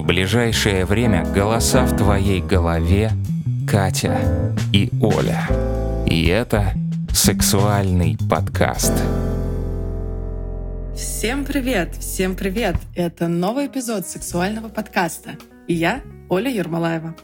[0.00, 3.10] В ближайшее время голоса в твоей голове
[3.70, 4.18] Катя
[4.72, 5.46] и Оля.
[6.06, 6.72] И это
[7.12, 8.94] сексуальный подкаст.
[10.96, 12.76] Всем привет, всем привет!
[12.96, 15.32] Это новый эпизод сексуального подкаста.
[15.68, 17.14] И я, Оля Ермолаева.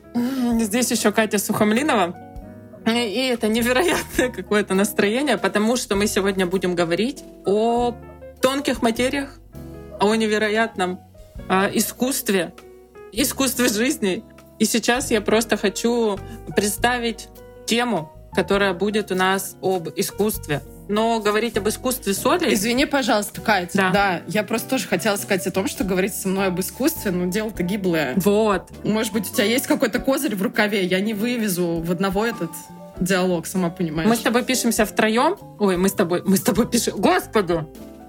[0.61, 2.15] Здесь еще Катя Сухомлинова.
[2.87, 7.97] И это невероятное какое-то настроение, потому что мы сегодня будем говорить о
[8.43, 9.41] тонких материях,
[9.99, 11.01] о невероятном
[11.49, 12.53] э, искусстве,
[13.13, 14.25] искусстве жизни.
[14.59, 16.19] И сейчас я просто хочу
[16.55, 17.29] представить
[17.67, 20.63] тему, которая будет у нас об искусстве.
[20.89, 22.55] Но говорить об искусстве соли...
[22.55, 23.71] Извини, пожалуйста, Катя.
[23.75, 23.91] Да.
[23.91, 24.23] да.
[24.29, 27.63] Я просто тоже хотела сказать о том, что говорить со мной об искусстве, но дело-то
[27.65, 28.15] гиблое.
[28.17, 28.71] Вот.
[28.85, 30.85] Может быть, у тебя есть какой-то козырь в рукаве?
[30.85, 32.51] Я не вывезу в одного этот
[33.01, 34.09] диалог, сама понимаешь.
[34.09, 35.37] Мы с тобой пишемся втроем.
[35.59, 36.95] Ой, мы с тобой, мы с тобой пишем.
[36.97, 37.67] Господи!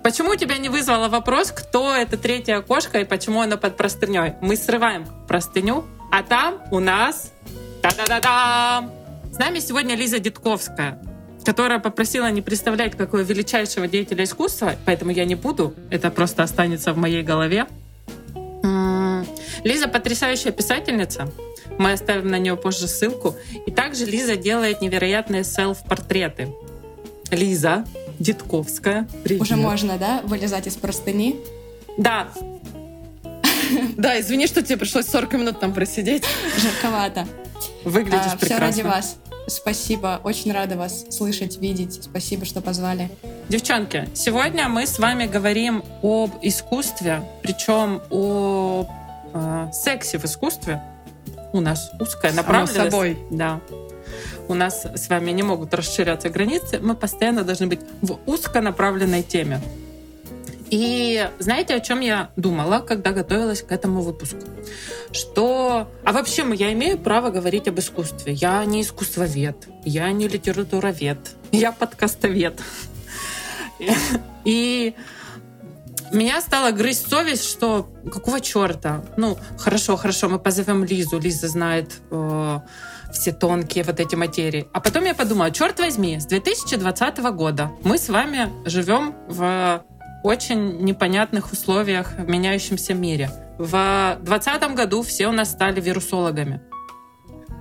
[0.08, 4.36] Почему тебя не вызвало вопрос, кто это третья кошка и почему она под простыней?
[4.40, 7.34] Мы срываем простыню, а там у нас...
[7.82, 8.90] Та-да-да-да!
[9.34, 10.98] С нами сегодня Лиза Дитковская,
[11.44, 16.94] которая попросила не представлять какого величайшего деятеля искусства, поэтому я не буду, это просто останется
[16.94, 17.68] в моей голове.
[18.64, 19.28] М,
[19.66, 21.30] Лиза потрясающая писательница,
[21.78, 23.36] мы оставим на нее позже ссылку.
[23.66, 26.56] И также Лиза делает невероятные селф-портреты.
[27.30, 27.84] Лиза
[28.20, 29.08] Дитковская.
[29.24, 29.42] Привет.
[29.42, 31.36] Уже можно, да, вылезать из простыни?
[31.98, 32.28] Да,
[33.98, 36.24] Да, извини, что тебе пришлось 40 минут там просидеть.
[36.58, 37.28] Жарковато.
[37.84, 38.66] выглядишь все прекрасно.
[38.68, 39.18] ради вас.
[39.48, 40.20] Спасибо.
[40.24, 42.04] Очень рада вас слышать, видеть.
[42.04, 43.10] Спасибо, что позвали.
[43.50, 48.86] Девчонки, сегодня мы с вами говорим об искусстве, причем о
[49.34, 50.82] э, сексе в искусстве.
[51.54, 52.92] У нас узкая Само направленность.
[52.92, 53.18] собой.
[53.32, 53.62] Да.
[54.48, 56.80] У нас с вами не могут расширяться границы.
[56.80, 59.62] Мы постоянно должны быть в узконаправленной теме.
[60.70, 64.40] И знаете, о чем я думала, когда готовилась к этому выпуску?
[65.12, 65.90] Что...
[66.04, 68.34] А вообще, я имею право говорить об искусстве.
[68.34, 71.20] Я не искусствовед, я не литературовед,
[71.52, 72.60] я подкастовед.
[74.44, 74.94] И
[76.12, 79.04] меня стала грызть совесть, что какого черта?
[79.18, 81.20] Ну, хорошо, хорошо, мы позовем Лизу.
[81.20, 82.60] Лиза знает э,
[83.18, 84.68] все тонкие вот эти материи.
[84.74, 89.84] А потом я подумала, черт возьми, с 2020 года мы с вами живем в
[90.24, 93.30] очень непонятных условиях в меняющемся мире.
[93.58, 96.62] В 2020 году все у нас стали вирусологами.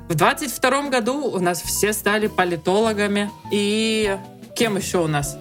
[0.09, 3.31] В 22 году у нас все стали политологами.
[3.50, 4.17] И
[4.55, 5.37] кем еще у нас?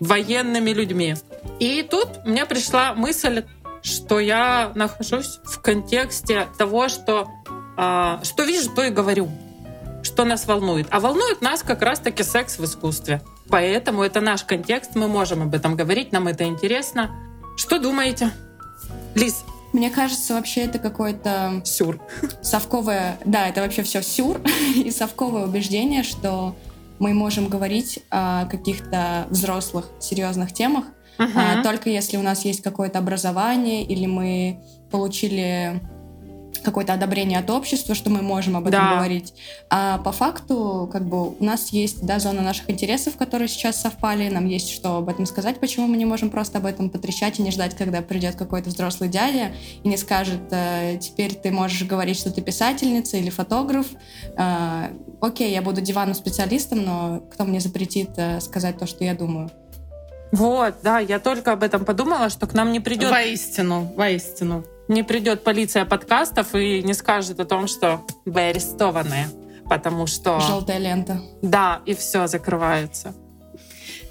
[0.00, 1.14] Военными людьми.
[1.60, 3.44] И тут мне пришла мысль,
[3.82, 7.28] что я нахожусь в контексте того, что
[7.76, 9.28] что вижу, то и говорю.
[10.02, 10.86] Что нас волнует.
[10.90, 13.22] А волнует нас как раз-таки секс в искусстве.
[13.48, 17.10] Поэтому это наш контекст, мы можем об этом говорить, нам это интересно.
[17.56, 18.30] Что думаете?
[19.14, 22.00] Лиз, Мне кажется, вообще это какое-то сюр.
[22.42, 23.18] совковое...
[23.24, 24.40] Да, это вообще все сюр
[24.76, 26.56] и совковое убеждение, что
[26.98, 30.84] мы можем говорить о каких-то взрослых, серьезных темах,
[31.18, 34.60] а, только если у нас есть какое-то образование или мы
[34.90, 35.80] получили
[36.62, 38.94] какое-то одобрение от общества, что мы можем об этом Да.
[38.96, 39.34] говорить.
[39.70, 44.28] А по факту, как бы, у нас есть да, зона наших интересов, которые сейчас совпали,
[44.28, 47.42] нам есть что об этом сказать, почему мы не можем просто об этом потрещать и
[47.42, 49.52] не ждать, когда придет какой-то взрослый дядя
[49.82, 53.86] и не скажет, э, теперь ты можешь говорить, что ты писательница или фотограф.
[54.36, 54.88] Э,
[55.20, 59.50] окей, я буду диванным специалистом, но кто мне запретит э, сказать то, что я думаю?
[60.32, 64.64] Вот, да, я только об этом подумала, что к нам не придет, Воистину, воистину.
[64.88, 69.26] Не придет полиция подкастов и не скажет о том, что вы арестованы,
[69.68, 71.20] потому что Желтая лента.
[71.42, 73.14] да, и все закрывается.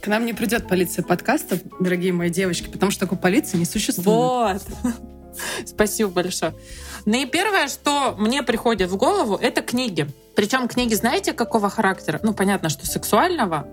[0.01, 4.07] К нам не придет полиция подкастов, дорогие мои девочки, потому что такой полиции не существует.
[4.11, 4.61] Вот.
[5.65, 6.53] Спасибо большое.
[7.05, 10.07] Ну и первое, что мне приходит в голову, это книги.
[10.35, 12.19] Причем книги, знаете, какого характера?
[12.23, 13.67] Ну, понятно, что сексуального,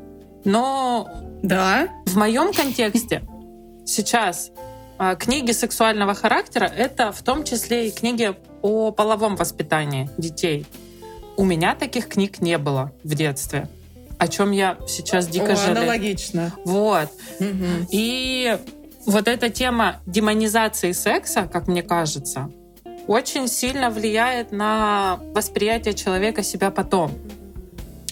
[0.45, 1.09] но
[1.43, 1.89] Да?
[2.07, 3.23] в моем контексте
[3.85, 4.51] сейчас
[5.19, 10.67] книги сексуального характера это в том числе и книги о половом воспитании детей.
[11.37, 13.69] У меня таких книг не было в детстве,
[14.19, 15.79] о чем я сейчас дико О, жалею.
[15.79, 16.53] аналогично.
[16.65, 17.09] Вот.
[17.41, 17.89] Мгм.
[17.91, 18.59] И
[19.07, 22.51] вот эта тема демонизации секса, как мне кажется,
[23.07, 27.11] очень сильно влияет на восприятие человека себя потом.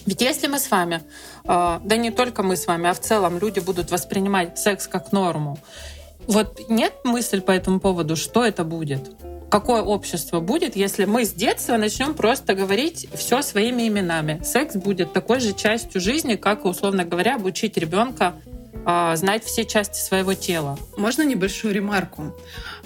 [0.05, 1.01] Ведь если мы с вами,
[1.45, 5.11] э, да не только мы с вами, а в целом люди будут воспринимать секс как
[5.11, 5.59] норму,
[6.31, 9.11] вот нет мысли по этому поводу, что это будет?
[9.49, 14.41] Какое общество будет, если мы с детства начнем просто говорить все своими именами?
[14.43, 18.35] Секс будет такой же частью жизни, как, условно говоря, обучить ребенка
[18.85, 20.79] а, знать все части своего тела.
[20.95, 22.33] Можно небольшую ремарку?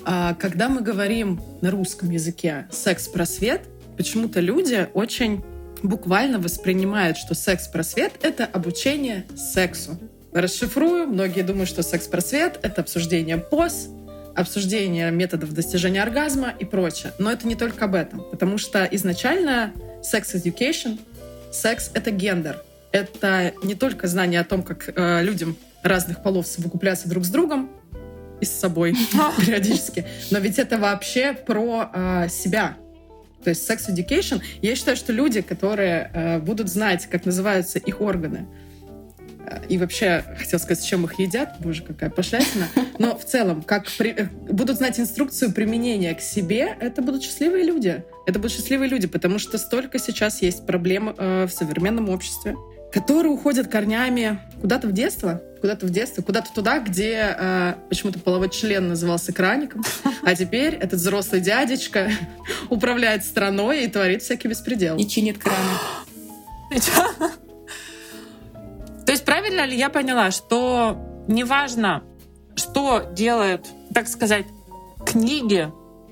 [0.04, 3.62] А, когда мы говорим на русском языке «секс-просвет»,
[3.96, 5.44] почему-то люди очень
[5.84, 10.00] буквально воспринимают, что секс-просвет— это обучение сексу.
[10.36, 11.08] Расшифрую.
[11.08, 13.88] Многие думают, что секс-просвет— это обсуждение поз,
[14.36, 17.14] обсуждение методов достижения оргазма и прочее.
[17.20, 19.72] Но это не только об этом, потому что изначально
[20.04, 21.00] секс-education,
[21.54, 22.62] секс— это гендер.
[22.92, 27.72] Это не только знание о том, как э, людям разных полов совокупляться друг с другом
[28.42, 28.94] и с собой
[29.40, 32.76] периодически, но ведь это вообще про э, себя.
[33.42, 38.02] То есть sex education, я считаю, что люди, которые э, будут знать, как называются их
[38.02, 38.48] органы,
[39.70, 42.68] и вообще, хотел сказать, с чем их едят, боже, какая пошлятина.
[42.98, 44.12] Но в целом, как при...
[44.12, 48.04] Э, будут знать инструкцию применения к себе, это будут счастливые люди.
[48.26, 52.56] Это будут счастливые люди, потому что столько сейчас есть проблем э, в современном обществе,
[52.92, 58.50] которые уходят корнями куда-то в детство, куда-то в детство, куда-то туда, где э, почему-то половой
[58.50, 59.84] член назывался краником,
[60.24, 62.10] а теперь этот взрослый дядечка
[62.70, 64.98] управляет страной и творит всякий беспредел.
[64.98, 65.80] И чинит краны.
[69.16, 70.98] Есть правильно ли я поняла, что
[71.30, 72.04] неважно,
[72.58, 74.46] что делают, так сказать,
[75.06, 75.72] книги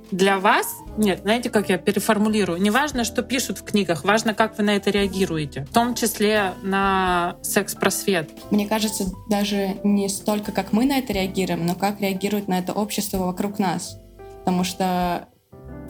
[0.10, 4.58] для вас, нет, знаете, как я переформулирую, не важно, что пишут в книгах, важно, как
[4.58, 8.30] вы на это реагируете, в том числе на секс-просвет.
[8.52, 12.72] Мне кажется, даже не столько, как мы на это реагируем, но как реагирует на это
[12.72, 14.00] общество вокруг нас.
[14.46, 15.28] Потому что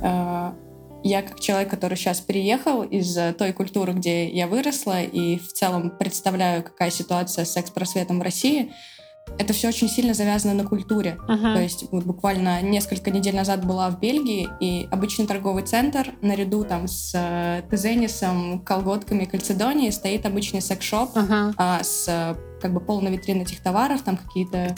[0.02, 0.52] э,
[1.04, 5.52] я как человек, который сейчас переехал из э, той культуры, где я выросла, и в
[5.54, 8.72] целом представляю, какая ситуация с секс-просветом в России,
[9.38, 11.18] это все очень сильно завязано на культуре.
[11.28, 11.56] Uh-huh.
[11.56, 16.64] То есть вот буквально несколько недель назад была в Бельгии, и обычный торговый центр наряду
[16.64, 21.54] там с э, Тезенисом, колготками, кальцедонией стоит обычный секс-шоп uh-huh.
[21.58, 24.74] а, с как бы полной витрины этих товаров, там какие-то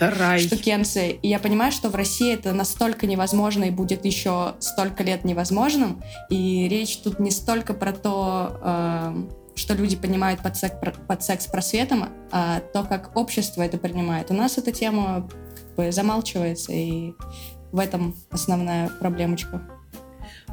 [0.48, 1.12] штукенцы.
[1.12, 6.02] И я понимаю, что в России это настолько невозможно и будет еще столько лет невозможным.
[6.32, 10.74] И речь тут не столько про то, э, что люди понимают под, сек,
[11.08, 14.32] под секс-просветом, а то, как общество это принимает.
[14.32, 17.14] У нас эта тема как бы замалчивается, и
[17.72, 19.62] в этом основная проблемочка.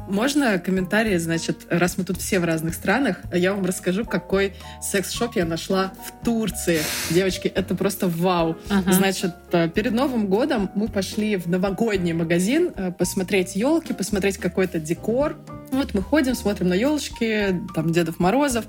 [0.07, 5.35] Можно комментарии, значит, раз мы тут все в разных странах, я вам расскажу, какой секс-шоп
[5.35, 6.79] я нашла в Турции.
[7.09, 8.57] Девочки, это просто вау.
[8.69, 8.93] Ага.
[8.93, 14.79] Значит, э, перед Новым годом мы пошли в новогодний магазин э, посмотреть елки, посмотреть какой-то
[14.79, 15.37] декор.
[15.71, 18.65] Вот мы ходим, смотрим на елочки, там Дедов Морозов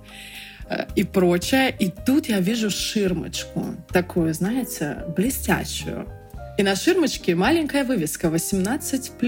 [0.68, 1.74] э, и прочее.
[1.78, 6.06] И тут я вижу ширмочку, такую, знаете, блестящую.
[6.56, 9.18] И на ширмочке маленькая вывеска 18+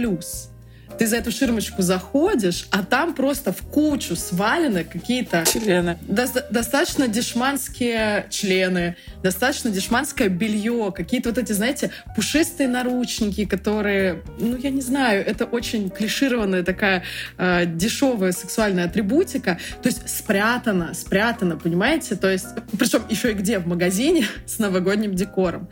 [0.99, 5.45] ты за эту ширмочку заходишь, а там просто в кучу свалены какие-то...
[5.47, 5.99] Члены.
[6.03, 14.57] До достаточно дешманские члены, достаточно дешманское белье, какие-то вот эти, знаете, пушистые наручники, которые, ну,
[14.57, 17.05] я не знаю, это очень клишированная такая
[17.39, 19.59] э, дешевая сексуальная атрибутика.
[19.83, 22.17] То есть спрятано, спрятано, понимаете?
[22.17, 22.47] То есть,
[22.79, 23.59] причем еще и где?
[23.59, 25.69] В магазине с новогодним декором.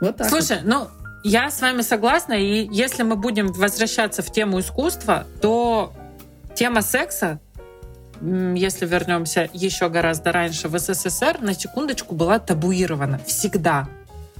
[0.00, 0.66] Вот так Слушай, вот.
[0.66, 5.92] ну, я с вами согласна, и если мы будем возвращаться в тему искусства, то
[6.54, 7.40] тема секса,
[8.20, 13.88] если вернемся еще гораздо раньше, в СССР на секундочку была табуирована всегда.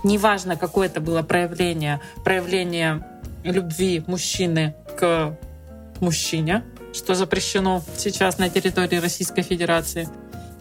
[0.04, 3.06] Неважно, какое это было проявление, проявление
[3.44, 5.36] любви мужчины к
[6.00, 10.08] мужчине, что запрещено сейчас на территории Российской Федерации,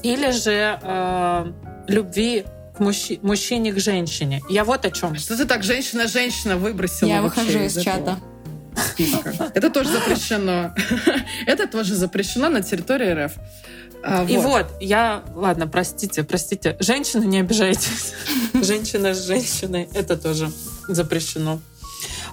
[0.03, 1.51] или же э,
[1.88, 2.45] любви
[2.81, 4.41] мужчи, мужчине к женщине.
[4.50, 5.15] Я вот о чем.
[5.15, 7.07] Что ты так женщина-женщина выбросила?
[7.07, 8.19] Я выхожу из, из чата.
[8.75, 9.51] Списка.
[9.53, 10.73] Это тоже запрещено.
[11.45, 13.33] Это тоже запрещено на территории РФ.
[14.03, 14.65] А, и вот.
[14.79, 18.13] я, ладно, простите, простите, женщины не обижайтесь.
[18.53, 20.51] Женщина с женщиной, это тоже
[20.88, 21.59] запрещено.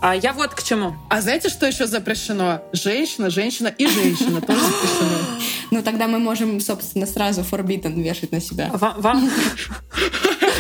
[0.01, 0.95] А я вот к чему.
[1.11, 2.63] А знаете, что еще запрещено?
[2.73, 5.19] Женщина, женщина и женщина тоже запрещено.
[5.71, 8.71] Ну, тогда мы можем, собственно, сразу forbidden вешать на себя.
[8.73, 9.31] Вам, вам,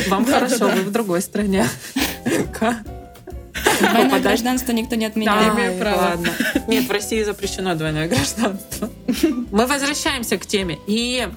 [0.09, 1.67] вам хорошо, вы в другой стране.
[3.81, 5.55] Двойное гражданство никто не отменяет.
[5.55, 5.97] Да, имею право.
[5.97, 6.33] Ладно.
[6.67, 8.91] Нет, в России запрещено двойное гражданство.
[9.51, 10.79] Мы возвращаемся к теме.
[10.87, 11.29] И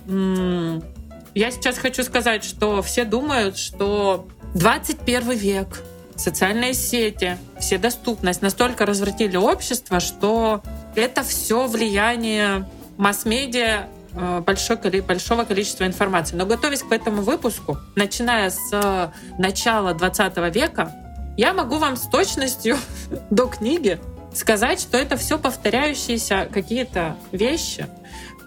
[1.34, 5.82] я сейчас хочу сказать, что все думают, что 21 век,
[6.16, 10.62] социальные сети, все доступность настолько развратили общество, что
[10.96, 16.36] это все влияние масс-медиа большой, большого количества информации.
[16.36, 20.92] Но готовясь к этому выпуску, начиная с э, начала 20 века,
[21.38, 22.78] я могу вам с точностью
[23.30, 24.00] до книги
[24.34, 27.88] сказать, что это все повторяющиеся какие-то вещи.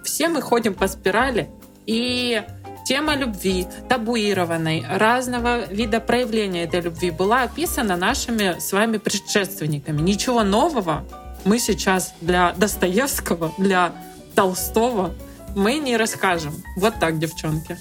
[0.05, 1.49] Все мы ходим по спирали.
[1.87, 2.43] И
[2.87, 10.01] тема любви, табуированной, разного вида проявления этой любви была описана нашими с вами предшественниками.
[10.01, 11.05] Ничего нового
[11.45, 13.93] мы сейчас для Достоевского, для
[14.35, 15.15] Толстого
[15.55, 16.55] мы не расскажем.
[16.77, 17.79] Вот так, девчонки.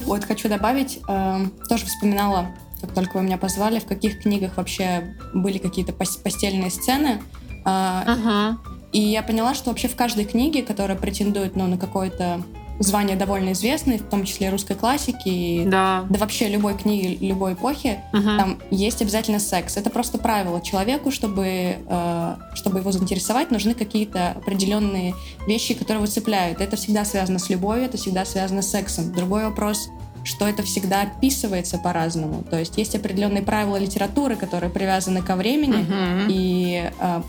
[0.00, 2.48] Вот хочу добавить, э, тоже вспоминала,
[2.80, 7.22] как только вы меня позвали, в каких книгах вообще были какие-то постельные сцены.
[7.64, 8.56] Э, uh-huh.
[8.92, 12.42] И я поняла, что вообще в каждой книге, которая претендует ну, на какое-то
[12.80, 18.00] звание довольно известное, в том числе русской классики, да, да вообще любой книги, любой эпохи,
[18.12, 18.22] угу.
[18.22, 19.76] там есть обязательно секс.
[19.76, 25.14] Это просто правило человеку, чтобы, э, чтобы его заинтересовать, нужны какие-то определенные
[25.46, 26.60] вещи, которые выцепляют.
[26.60, 29.12] Это всегда связано с любовью, это всегда связано с сексом.
[29.12, 29.88] Другой вопрос
[30.22, 32.44] что это всегда описывается по-разному.
[32.50, 36.26] То есть есть определенные правила литературы, которые привязаны ко времени, uh-huh.
[36.28, 37.22] и э,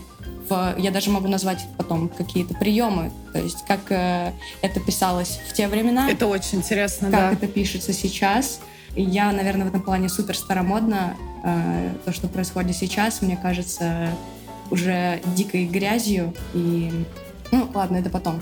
[0.48, 5.52] в, я даже могу назвать потом какие-то приемы, то есть как э, это писалось в
[5.52, 6.10] те времена.
[6.10, 7.32] Это очень интересно, как да.
[7.32, 8.60] это пишется сейчас.
[8.94, 11.16] И я, наверное, в этом плане супер старомодно.
[11.44, 14.10] Э, то, что происходит сейчас, мне кажется
[14.70, 16.34] уже дикой грязью.
[16.54, 16.90] И
[17.50, 18.40] ну ладно, это потом,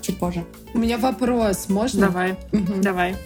[0.00, 0.44] чуть позже.
[0.74, 2.08] У меня вопрос, можно?
[2.08, 2.74] Давай, угу.
[2.82, 3.16] давай.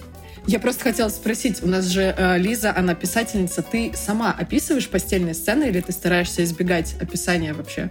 [0.46, 5.34] Я просто хотела спросить, у нас же э, Лиза, она писательница, ты сама описываешь постельные
[5.34, 7.90] сцены или ты стараешься избегать описания вообще?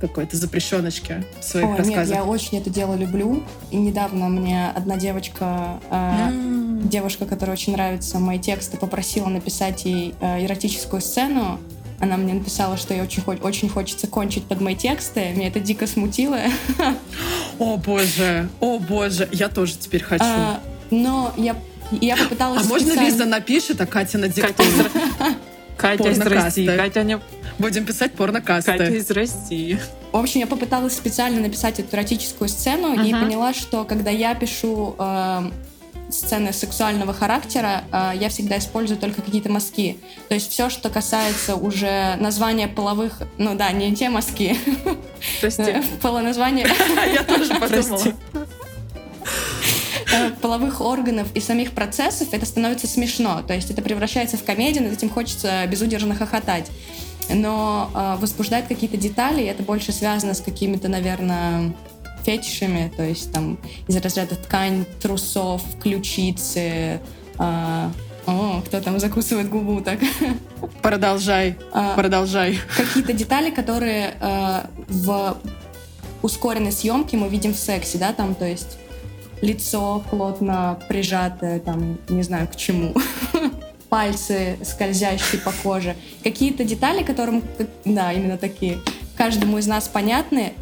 [0.00, 2.08] какой-то запрещеночки в своих Ой, рассказах?
[2.08, 3.42] Нет, я очень это дело люблю.
[3.70, 6.88] И недавно мне одна девочка, э, mm.
[6.88, 11.60] девушка, которая очень нравится мои тексты, попросила написать ей э, эротическую сцену.
[12.00, 15.32] Она мне написала, что ей очень, очень хочется кончить под мои тексты.
[15.34, 16.38] Меня это дико смутило.
[17.58, 20.24] О боже, о боже, я тоже теперь хочу.
[20.24, 20.60] А,
[20.90, 21.54] но я
[21.90, 22.64] я попыталась...
[22.64, 24.90] А можно Лиза напишет, а Катя на диктует?
[25.76, 26.76] Катя из России.
[26.76, 27.18] Катя не...
[27.58, 28.72] Будем писать порнокасты.
[28.72, 29.78] Катя из России.
[30.12, 33.08] В общем, я попыталась специально написать эту эротическую сцену uh-huh.
[33.08, 35.50] и поняла, что когда я пишу э,
[36.10, 39.98] сцены сексуального характера, э, я всегда использую только какие-то мазки.
[40.28, 43.22] То есть все, что касается уже названия половых...
[43.38, 44.56] Ну да, не те мазки.
[45.40, 45.76] Прости.
[46.02, 46.66] Полоназвание...
[47.12, 48.14] Я тоже подумала.
[50.12, 53.42] Э, половых органов и самих процессов, это становится смешно.
[53.46, 56.70] То есть это превращается в комедию, над этим хочется безудержно хохотать.
[57.32, 61.72] Но э, возбуждает какие-то детали, и это больше связано с какими-то, наверное,
[62.24, 67.00] фетишами, то есть там из разряда ткань трусов, ключицы,
[67.38, 67.90] э,
[68.26, 69.98] о, кто там закусывает губу так?
[70.82, 72.58] Продолжай, а, продолжай.
[72.76, 75.38] Какие-то детали, которые э, в
[76.22, 78.76] ускоренной съемке мы видим в сексе, да, там, то есть
[79.40, 82.94] лицо плотно прижатое, там, не знаю, к чему.
[83.88, 85.96] Пальцы скользящие по коже.
[86.22, 87.42] Какие-то детали, которым,
[87.84, 88.78] да, именно такие,
[89.16, 90.52] каждому из нас понятны,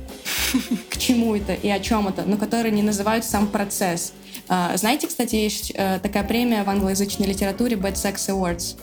[0.91, 4.13] к чему это и о чем это, но которые не называют сам процесс.
[4.49, 8.77] А, знаете, кстати, есть э, такая премия в англоязычной литературе Bad Sex Awards.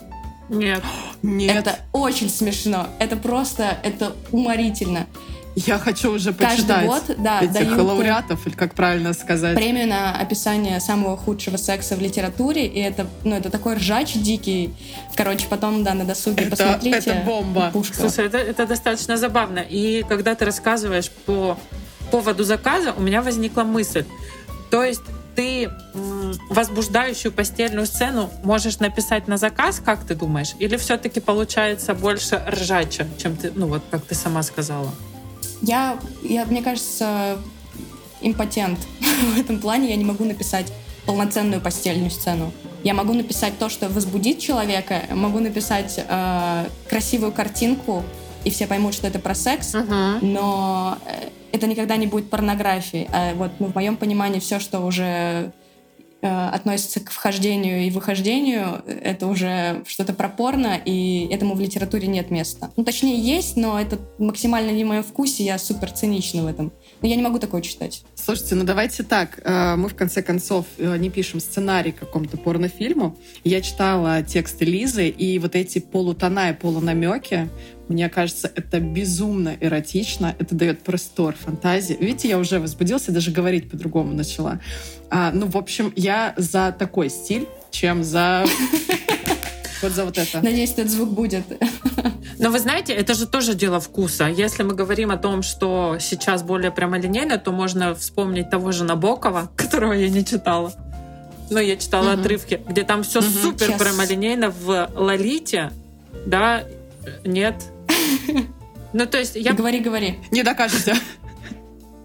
[0.50, 0.84] Нет.
[1.24, 1.56] Нет.
[1.56, 2.88] Это очень смешно.
[3.00, 5.08] Это просто, это уморительно.
[5.56, 9.56] Я хочу уже почитать Каждый год, да, этих дают лауреатов, или как правильно сказать.
[9.56, 14.74] Премию на описание самого худшего секса в литературе, и это, ну, это такой ржач дикий.
[15.16, 16.98] Короче, потом, да, на досуге это, посмотрите.
[16.98, 17.70] Это бомба.
[17.72, 17.96] Пушка.
[17.96, 19.60] Слушай, это, это достаточно забавно.
[19.60, 21.58] И когда ты рассказываешь по
[22.12, 24.06] поводу заказа, у меня возникла мысль.
[24.70, 25.04] То есть
[25.36, 25.70] ты
[26.50, 30.54] возбуждающую постельную сцену можешь написать на заказ, как ты думаешь?
[30.60, 34.92] Или все-таки получается больше ржача, чем ты, ну вот как ты сама сказала?
[35.66, 37.38] Я, я, мне кажется,
[38.22, 38.80] импотент
[39.36, 39.90] в этом плане.
[39.90, 40.72] Я не могу написать
[41.06, 42.52] полноценную постельную сцену.
[42.84, 48.04] Я могу написать то, что возбудит человека, могу написать э, красивую картинку,
[48.44, 50.20] и все поймут, что это про секс, uh-huh.
[50.22, 53.08] но э, это никогда не будет порнографией.
[53.12, 55.52] А вот ну, в моем понимании все, что уже
[56.26, 62.72] относится к вхождению и выхождению, это уже что-то пропорно, и этому в литературе нет места.
[62.76, 66.72] Ну, точнее, есть, но это максимально не в моем вкусе, я супер цинична в этом.
[67.02, 68.04] Но я не могу такое читать.
[68.16, 69.40] Слушайте, ну давайте так.
[69.44, 73.18] Э, мы, в конце концов, э, не пишем сценарий к какому-то порнофильму.
[73.44, 77.50] Я читала тексты Лизы, и вот эти полутона и полунамеки,
[77.88, 81.96] мне кажется, это безумно эротично, это дает простор фантазии.
[82.00, 84.60] Видите, я уже возбудился, даже говорить по-другому начала.
[85.10, 88.46] А, ну, в общем, я за такой стиль, чем за
[89.82, 90.42] вот за вот это.
[90.42, 91.44] Надеюсь, этот звук будет.
[92.40, 94.26] Но вы знаете, это же тоже дело вкуса.
[94.26, 99.52] Если мы говорим о том, что сейчас более прямолинейно, то можно вспомнить того же Набокова,
[99.56, 100.74] которого я не читала.
[101.52, 102.22] Но я читала угу.
[102.22, 103.82] отрывки, где там все угу, супер сейчас.
[103.82, 105.72] прямолинейно в Лолите,
[106.26, 106.64] да,
[107.24, 107.56] нет,
[108.94, 109.54] ну, то есть я...
[109.54, 110.20] Говори, говори.
[110.32, 110.96] Не докажете.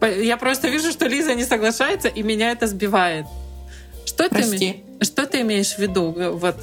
[0.03, 3.27] Я просто вижу, что Лиза не соглашается, и меня это сбивает.
[4.07, 4.85] Что ты, Прости.
[4.99, 6.15] име- что ты имеешь в виду?
[6.17, 6.57] Э, Вот.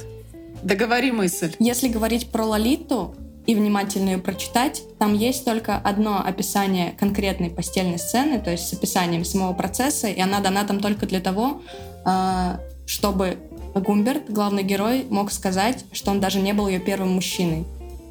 [0.62, 1.54] Договори мысль.
[1.60, 3.14] Если говорить про Лолиту
[3.46, 8.72] и внимательно ее прочитать, там есть только одно описание конкретной постельной сцены, то есть с
[8.72, 11.62] описанием самого процесса, и она дана там только для того,
[12.04, 13.38] а, чтобы
[13.74, 17.64] Гумберт, главный герой, мог сказать, что он даже не был ее первым мужчиной.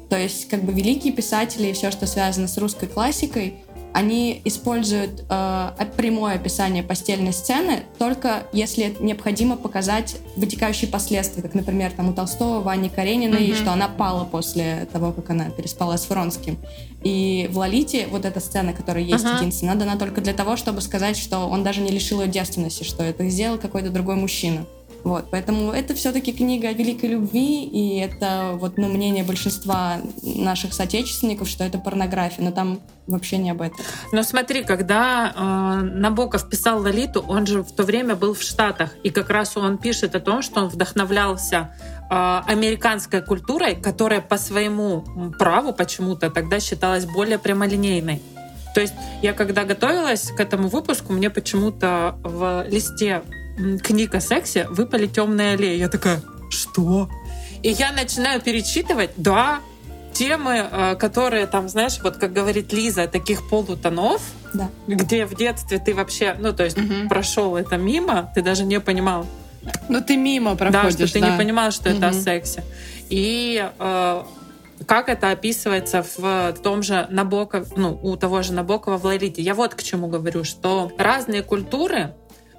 [0.08, 3.56] То есть, как бы великие писатели и все, что связано с русской классикой,
[3.94, 11.90] они используют э, прямое описание постельной сцены только если необходимо показать вытекающие последствия, как, например,
[11.92, 13.54] там у Толстого, Вани Карениной, Мгм.
[13.56, 16.58] что она пала после того, как она переспала с Вронским.
[17.02, 19.38] И в «Лолите» вот эта сцена, которая есть Ага.
[19.38, 22.84] единственная, она дана только для того, чтобы сказать, что он даже не лишил ее девственности,
[22.84, 24.66] что это сделал какой-то другой мужчина.
[25.04, 30.74] Вот, поэтому это все-таки книга о великой любви, и это вот ну, мнение большинства наших
[30.74, 33.78] соотечественников, что это порнография, но там вообще не об этом.
[34.12, 38.94] Но смотри, когда э, Набоков писал Лолиту, он же в то время был в Штатах,
[39.02, 41.74] и как раз он пишет о том, что он вдохновлялся
[42.10, 45.04] э, американской культурой, которая по своему
[45.38, 48.20] праву почему-то тогда считалась более прямолинейной.
[48.74, 53.22] То есть я когда готовилась к этому выпуску, мне почему-то в листе
[53.82, 55.76] книг о сексе выпали темные аллеи.
[55.76, 57.08] Я такая, что?
[57.62, 59.60] И я начинаю перечитывать, да,
[60.12, 64.20] темы, э, которые там, знаешь, вот как говорит Лиза, таких полутонов,
[64.54, 64.68] Да.
[64.86, 67.08] где в детстве ты вообще, ну то есть Мгм.
[67.08, 69.26] прошел это мимо, ты даже не понимал,
[69.88, 72.64] Ну ты мимо да, проходишь, что ты не понимал, что это о сексе.
[73.10, 74.22] И э,
[74.86, 79.42] как это описывается в том же Набоков, ну, у того же Набокова в Лолите.
[79.42, 82.14] Я вот к чему говорю, что разные культуры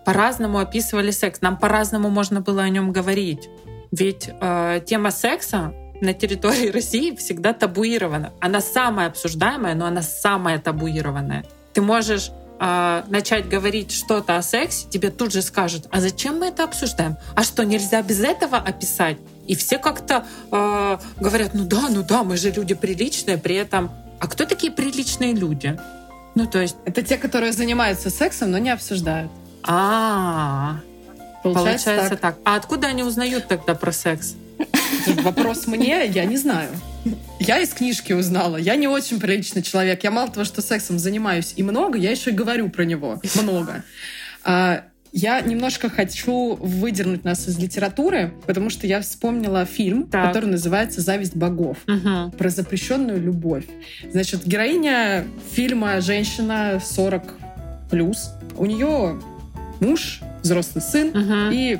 [0.09, 1.41] по-разному описывали секс.
[1.41, 3.47] Нам по-разному можно было о нем говорить.
[3.91, 8.33] Ведь э, тема секса на территории России всегда табуирована.
[8.39, 11.45] Она самая обсуждаемая, но она самая табуированная.
[11.73, 16.47] Ты можешь э, начать говорить что-то о сексе, тебе тут же скажут, а зачем мы
[16.47, 17.17] это обсуждаем?
[17.35, 19.17] А что, нельзя без этого описать?
[19.45, 23.91] И все как-то э, говорят, ну да, ну да, мы же люди приличные, при этом...
[24.19, 25.79] А кто такие приличные люди?
[26.33, 29.29] Ну, то есть, Это те, которые занимаются сексом, но не обсуждают.
[29.63, 30.79] А,
[31.43, 32.19] Получается, получается так.
[32.35, 32.37] так.
[32.45, 34.35] А откуда они узнают тогда про секс?
[35.23, 36.69] Вопрос мне, я не знаю.
[37.39, 38.57] Я из книжки узнала.
[38.57, 40.03] Я не очень приличный человек.
[40.03, 43.83] Я мало того, что сексом занимаюсь и много, я еще и говорю про него много.
[44.43, 50.27] А, Я немножко хочу выдернуть нас из литературы, потому что я вспомнила фильм, Так.
[50.27, 52.29] который называется «Зависть богов» Мгм.
[52.37, 53.65] про запрещенную любовь.
[54.11, 57.23] Значит, героиня фильма женщина 40
[57.89, 58.29] плюс.
[58.55, 59.19] У нее
[59.79, 61.49] муж, взрослый сын, Мгм.
[61.51, 61.79] и,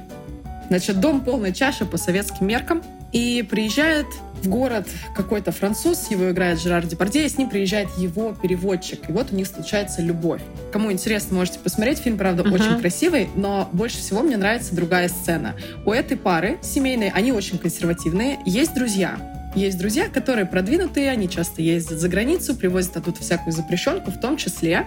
[0.69, 2.81] значит, дом полной чаши по советским меркам.
[3.12, 4.05] И приезжает
[4.43, 9.09] в город какой-то француз, его играет Жерар Депардье, и с ним приезжает его переводчик.
[9.09, 10.41] И вот у них случается любовь.
[10.71, 11.97] Кому интересно, можете посмотреть.
[11.99, 12.53] Фильм, правда, Мгм.
[12.53, 15.55] очень красивый, но больше всего мне нравится другая сцена.
[15.88, 19.17] У этой пары семейной, они очень консервативные, есть друзья.
[19.55, 24.38] Есть друзья, которые продвинутые, они часто ездят за границу, привозят оттуда всякую запрещенку, в том
[24.38, 24.85] числе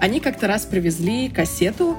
[0.00, 1.96] они как-то раз привезли кассету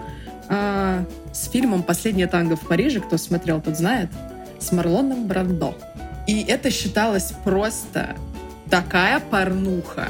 [0.50, 4.10] а, с фильмом «Последнее танго в Париже», кто смотрел, тот знает,
[4.60, 5.76] с Марлоном Брандо.
[6.28, 8.16] И это считалось просто
[8.70, 10.08] такая порнуха.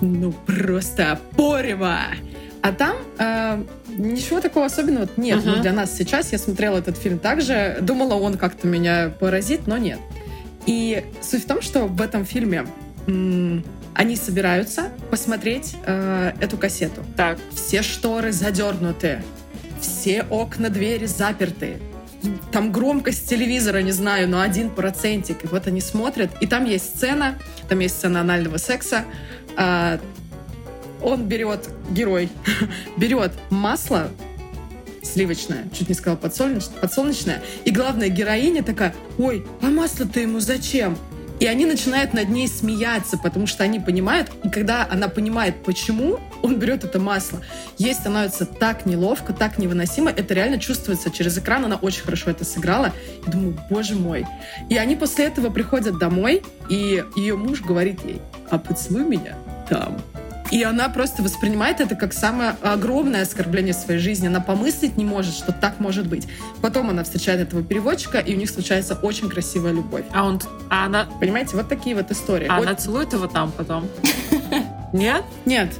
[0.00, 1.98] Ну, просто порево.
[2.62, 5.44] А там э, ничего такого особенного нет.
[5.44, 5.56] Мгм.
[5.56, 7.78] Ну, для нас сейчас я смотрела этот фильм также.
[7.80, 9.98] Думала, он как-то меня поразит, но нет.
[10.66, 12.66] И суть в том, что в этом фильме
[13.06, 17.04] они собираются посмотреть э, эту кассету.
[17.16, 17.38] Так.
[17.54, 19.22] Все шторы задернуты,
[19.80, 21.78] все окна, двери заперты.
[22.52, 25.44] Там громкость телевизора, не знаю, но один процентик.
[25.44, 29.04] И вот они смотрят, и там есть сцена, там есть сцена анального секса.
[29.56, 30.00] А,
[31.02, 32.30] он берет, герой,
[32.96, 34.08] берет масло
[35.02, 40.96] сливочное, чуть не сказала подсолнечное, подсолнечное, и главная героиня такая, ой, а масло-то ему зачем?
[41.40, 46.20] И они начинают над ней смеяться, потому что они понимают, и когда она понимает, почему
[46.42, 47.40] он берет это масло,
[47.76, 50.10] ей становится так неловко, так невыносимо.
[50.10, 51.64] Это реально чувствуется через экран.
[51.64, 52.92] Она очень хорошо это сыграла.
[53.26, 54.26] И думаю, боже мой.
[54.68, 58.20] И они после этого приходят домой, и ее муж говорит ей,
[58.50, 59.36] а поцелуй меня
[59.68, 60.00] там.
[60.50, 64.26] И она просто воспринимает это как самое огромное оскорбление своей жизни.
[64.28, 66.28] Она помыслить не может, что так может быть.
[66.60, 70.04] Потом она встречает этого переводчика, и у них случается очень красивая любовь.
[70.12, 72.46] А он, а она, Понимаете, вот такие вот истории.
[72.48, 73.88] а Ой, она целует его там потом?
[74.92, 75.24] Нет?
[75.44, 75.70] Нет.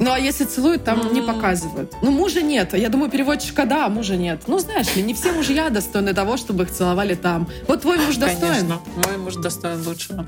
[0.00, 1.26] Ну, а если целуют, там не М.
[1.26, 1.92] показывают.
[2.02, 2.72] Ну, мужа нет.
[2.74, 4.42] Я думаю, переводчика да, а мужа нет.
[4.46, 7.48] Ну, знаешь ли, не все мужья достойны того, чтобы их целовали там.
[7.66, 8.40] Вот твой муж достоин.
[8.52, 8.78] Конечно.
[9.08, 10.24] Мой муж достоин лучшего.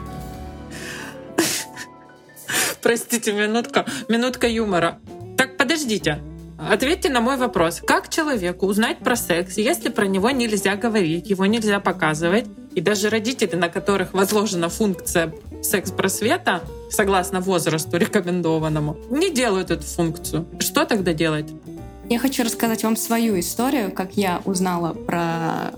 [2.82, 4.98] Простите, минутка, минутка юмора.
[5.36, 6.22] Так, подождите.
[6.58, 7.80] ответьте на мой вопрос.
[7.86, 13.08] Как человеку узнать про секс, если про него нельзя говорить, его нельзя показывать, и даже
[13.08, 20.46] родители, на которых возложена функция секс-просвета, согласно возрасту рекомендованному, не делают эту функцию.
[20.58, 21.50] Что тогда делать?
[22.08, 25.72] Я хочу рассказать вам свою историю, как я узнала про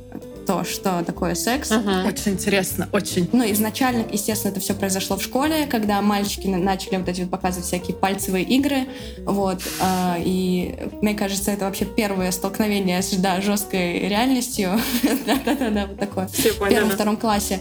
[0.46, 1.70] то, что такое секс.
[1.72, 2.04] Ага.
[2.06, 3.28] Очень интересно, очень.
[3.32, 7.30] Ну, изначально, естественно, это все произошло в школе, когда мальчики на- начали вот эти вот
[7.30, 8.86] показывать всякие пальцевые игры,
[9.24, 14.78] вот, а, и мне кажется, это вообще первое столкновение с, да, жесткой реальностью,
[15.26, 17.60] да-да-да, вот такое, Все в первом-втором классе.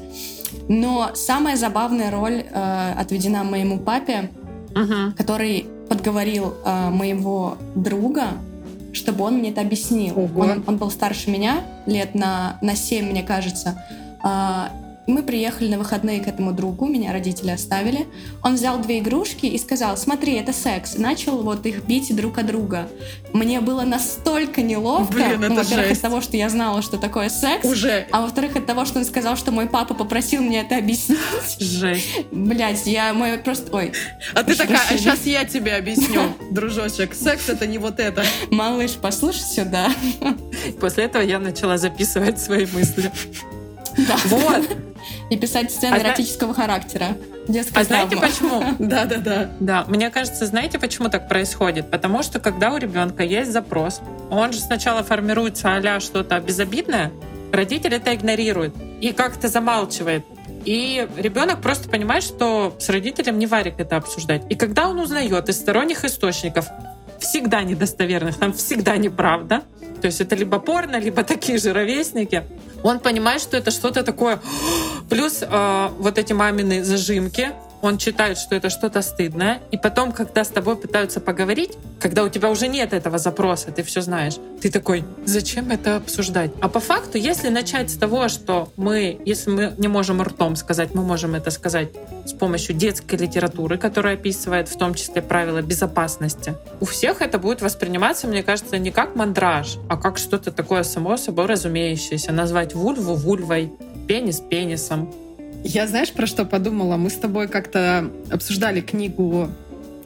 [0.68, 4.30] Но самая забавная роль э, отведена моему папе,
[4.76, 5.14] Мгм.
[5.18, 8.28] который подговорил э, моего друга,
[8.94, 10.20] чтобы он мне это объяснил.
[10.20, 10.42] Ого.
[10.42, 13.84] Он, он был старше меня, лет на, на 7, мне кажется.
[15.12, 18.08] Мы приехали на выходные к этому другу, меня родители оставили.
[18.44, 20.96] Он взял две игрушки и сказал, смотри, это секс.
[20.96, 22.88] И начал вот их бить друг от друга.
[23.34, 27.66] Мне было настолько неловко, Блин, ну, во-первых, от того, что я знала, что такое секс,
[27.66, 28.08] Уже.
[28.12, 31.20] а во-вторых, от того, что он сказал, что мой папа попросил мне это объяснить.
[31.60, 32.08] Жесть.
[32.32, 33.76] Блять, я мой просто...
[33.76, 33.92] Ой,
[34.34, 36.22] А ты такая, а сейчас я тебе объясню,
[36.52, 37.14] дружочек.
[37.14, 38.24] Секс это не вот это.
[38.50, 39.92] малыш, послушай сюда.
[40.80, 43.12] После этого я начала записывать свои мысли.
[43.98, 44.16] Да.
[44.26, 44.70] Вот.
[45.30, 47.18] И писать сцены А зна- эротического характера.
[47.48, 48.28] Детская А знаете травма.
[48.28, 48.64] почему?
[48.80, 49.50] Да-да-да.
[49.60, 51.90] Да, мне кажется, знаете, почему так происходит?
[51.90, 57.12] Потому что когда у ребенка есть запрос, он же сначала формируется а что-то безобидное,
[57.52, 60.24] родитель это игнорирует и как-то замалчивает.
[60.66, 64.44] И ребенок просто понимает, что с родителем не варик это обсуждать.
[64.50, 66.68] И когда он узнает из сторонних источников,
[67.20, 69.64] всегда недостоверных, там всегда неправда,
[70.02, 72.44] то есть это либо порно, либо такие же ровесники,
[72.84, 74.40] он понимает, что это что-то такое.
[75.10, 80.44] Плюс э, вот эти мамины зажимки, он читает, что это что-то стыдное, и потом, когда
[80.44, 84.72] с тобой пытаются поговорить, когда у тебя уже нет этого запроса, ты все знаешь, ты
[84.72, 86.52] такой, зачем это обсуждать?
[86.62, 90.94] А по факту, если начать с того, что мы, если мы не можем ртом сказать,
[90.94, 91.90] мы можем это сказать
[92.26, 97.62] с помощью детской литературы, которая описывает в том числе правила безопасности, у всех это будет
[97.62, 102.32] восприниматься, мне кажется, не как мандраж, а как что-то такое само собой разумеющееся.
[102.32, 103.72] Назвать вульву вульвой,
[104.08, 105.14] пенис пенисом.
[105.64, 106.98] Я знаешь, про что подумала?
[106.98, 109.50] Мы с тобой как-то обсуждали книгу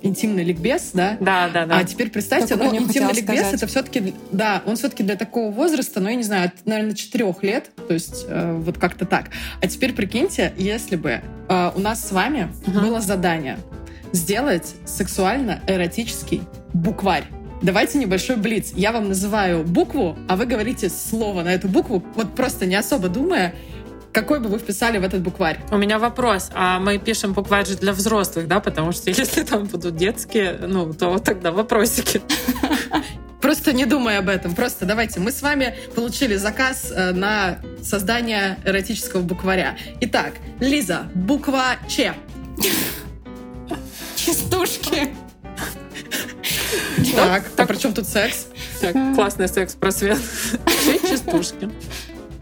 [0.01, 1.17] «Интимный ликбез», да?
[1.19, 1.77] Да, да, да.
[1.79, 3.53] А теперь представьте, Только ну, интимный ликбез сказать.
[3.55, 7.41] это все-таки, да, он все-таки для такого возраста, ну, я не знаю, от, наверное, четырех
[7.41, 9.29] лет, то есть э, вот как-то так.
[9.61, 12.81] А теперь прикиньте, если бы э, у нас с вами Мгм.
[12.81, 13.57] было задание
[14.11, 16.41] сделать сексуально-эротический
[16.73, 17.23] букварь.
[17.61, 18.73] Давайте небольшой блиц.
[18.75, 23.07] Я вам называю букву, а вы говорите слово на эту букву, вот просто не особо
[23.09, 23.55] думая,
[24.15, 25.59] какой бы вы вписали в этот букварь.
[25.71, 26.49] У меня вопрос.
[26.53, 28.61] А мы пишем букварь же для взрослых, да?
[28.61, 32.21] Потому что если там будут детские, ну, то тогда вопросики.
[33.41, 34.55] Просто не думай об этом.
[34.55, 35.19] Просто давайте.
[35.19, 39.77] Мы с вами получили заказ э, на создание эротического букваря.
[39.99, 42.13] Итак, Лиза, буква Ч.
[44.15, 45.09] Частушки.
[47.15, 48.47] Так, а при чем тут секс?
[48.79, 50.19] Так, классный секс-просвет.
[50.85, 51.69] Чей частушки.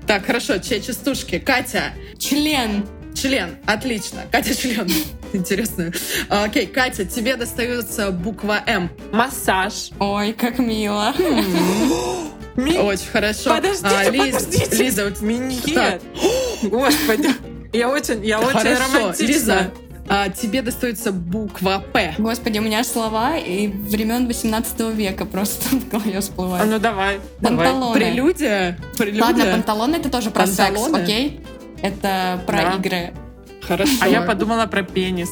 [0.08, 1.40] Так, хорошо, Ч, частушки.
[1.40, 2.86] Катя, Член.
[3.16, 3.58] член.
[3.66, 4.22] Отлично.
[4.32, 4.88] Катя, член.
[5.34, 5.92] Интересно.
[6.30, 8.90] А, Окей, Катя, тебе достается буква М.
[9.12, 9.90] Массаж.
[10.00, 11.14] Ой, как мило.
[12.56, 13.50] Ми- Очень хорошо.
[13.56, 14.76] Подождите, А, Лиз- подождите.
[14.84, 15.28] Лиза, у тебя...
[15.28, 16.02] Миньет.
[16.64, 17.30] Господи.
[17.72, 19.26] Я очень, я очень Хорошо, романтична.
[19.26, 19.72] Лиза,
[20.10, 22.14] а, тебе достается буква П.
[22.18, 26.70] Господи, у меня слова и времен 18 века просто в голове А всплывают.
[26.70, 27.58] ну давай, давай.
[27.68, 28.00] Панталоны.
[28.00, 28.78] Прелюдия.
[28.98, 29.24] Прелюдия.
[29.24, 30.98] Ладно, панталоны это тоже про секс, Панталоны?
[31.04, 31.42] окей?
[31.82, 32.72] Это про Да.
[32.76, 33.14] игры.
[33.62, 33.92] Хорошо.
[34.02, 35.30] А я подумала про пенис.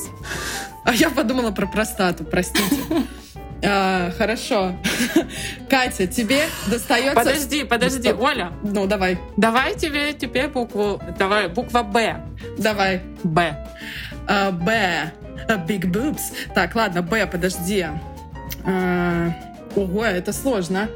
[0.86, 2.76] А я подумала про простату, простите.
[3.64, 4.74] А, хорошо.
[5.70, 7.14] Катя, тебе достается...
[7.14, 8.22] Подожди, подожди, Стоп.
[8.22, 8.54] Оля.
[8.64, 11.00] Ну, давай, Давай тебе теперь букву.
[11.20, 12.26] Давай, буква Б.
[12.58, 13.02] давай.
[13.24, 13.56] Б.
[14.32, 15.12] А, Б.
[15.50, 16.22] А, Big boobs.
[16.56, 17.86] Так, ладно, Б, подожди.
[18.66, 19.34] А,
[19.76, 20.88] Ого, это сложно.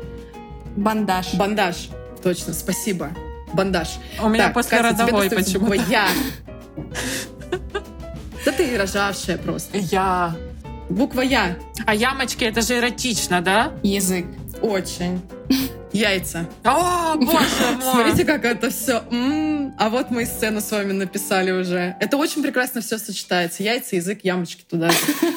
[0.77, 1.33] Бандаж.
[1.33, 1.89] Бандаж.
[2.23, 3.09] Точно, спасибо.
[3.53, 3.97] Бандаж.
[4.21, 6.07] У меня Так, после Катя, родовой буква Я.
[8.45, 9.77] Да ты рожавшая просто.
[9.77, 10.35] Я.
[10.89, 11.57] Буква Я.
[11.85, 13.73] А ямочки, это же эротично, да?
[13.83, 14.25] Язык.
[14.61, 15.21] Очень.
[15.95, 16.49] Яйца.
[16.65, 17.31] О, боже
[17.81, 17.81] мой.
[17.81, 19.01] Смотрите, как это все.
[19.77, 21.95] А вот мы и сцену с вами написали уже.
[22.01, 23.63] Это очень прекрасно все сочетается.
[23.63, 24.91] Яйца, язык, ямочки туда.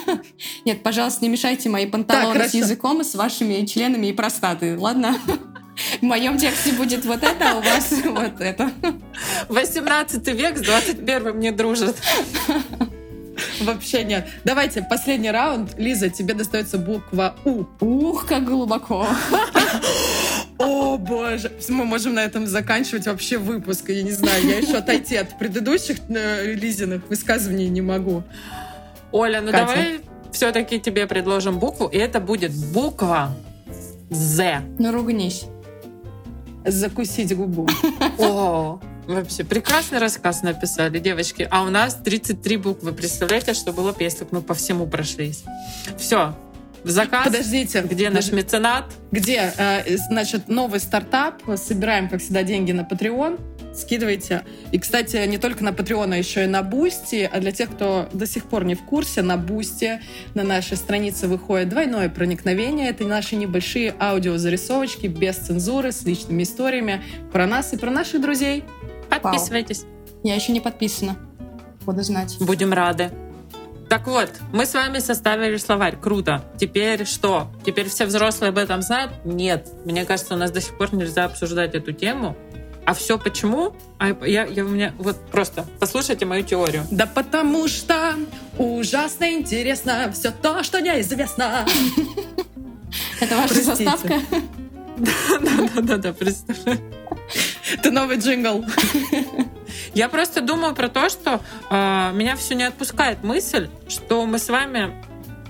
[0.64, 5.16] Нет, пожалуйста, не мешайте мои панталоны с языком и с вашими членами и простатой, ладно?
[6.01, 8.73] В моем тексте будет вот это, а у вас вот это.
[9.49, 11.94] 18 век с 21 не дружат.
[13.61, 14.29] Вообще нет.
[14.42, 15.79] Давайте, последний раунд.
[15.79, 17.64] Лиза, тебе достается буква У.
[17.81, 19.07] Ух, как глубоко.
[20.59, 21.53] О, боже.
[21.68, 23.88] Мы можем на этом заканчивать вообще выпуск.
[23.88, 28.25] Я не знаю, я еще отойти от предыдущих э, Лизиных высказываний не могу.
[29.12, 29.66] Оля, ну Катя.
[29.66, 30.01] давай
[30.33, 33.37] все-таки тебе предложим букву, и это будет буква
[34.11, 34.62] З.
[34.79, 35.44] Ну, ругнись.
[36.64, 37.68] Закусить губу.
[38.18, 41.47] О, вообще прекрасный рассказ написали, девочки.
[41.51, 42.92] А у нас 33 буквы.
[42.92, 45.44] Представляете, что было бы, если бы мы по всему прошлись?
[45.97, 46.35] Все.
[46.85, 47.27] Заказ.
[47.27, 47.83] Подождите.
[47.83, 48.85] Где наш меценат?
[49.11, 49.53] Где?
[49.57, 51.43] Э, Значит, новый стартап.
[51.57, 53.38] Собираем, как всегда, деньги на Patreon.
[53.75, 54.45] Скидывайте.
[54.73, 57.29] И, кстати, не только на Patreon, а еще и на Boosty.
[57.31, 60.01] А для тех, кто до сих пор не в курсе, на Boosty
[60.35, 62.88] на нашей странице выходит двойное проникновение.
[62.88, 68.64] Это наши небольшие аудиозарисовочки без цензуры, с личными историями про нас и про наших друзей.
[69.11, 69.85] Подписывайтесь.
[70.25, 71.17] Я еще не подписана.
[71.87, 72.37] Буду знать.
[72.41, 73.11] Будем рады.
[73.88, 75.96] Так вот, мы с вами составили словарь.
[75.96, 76.44] Круто.
[76.59, 77.51] Теперь что?
[77.64, 79.12] Теперь все взрослые об этом знают?
[79.24, 79.68] Нет.
[79.87, 82.37] Мне кажется, у нас до сих пор нельзя обсуждать эту тему.
[82.85, 83.74] А все почему?
[83.98, 86.85] А я, я у меня вот просто послушайте мою теорию.
[86.90, 88.14] Да потому что
[88.59, 91.66] ужасно интересно все то, что неизвестно.
[93.20, 94.20] Это ваша заставка?
[94.98, 96.81] Да-да-да, представляю.
[97.72, 98.64] Это новый джингл.
[99.99, 104.49] Я просто думаю про то, что э, меня все не отпускает мысль, что мы с
[104.49, 104.93] вами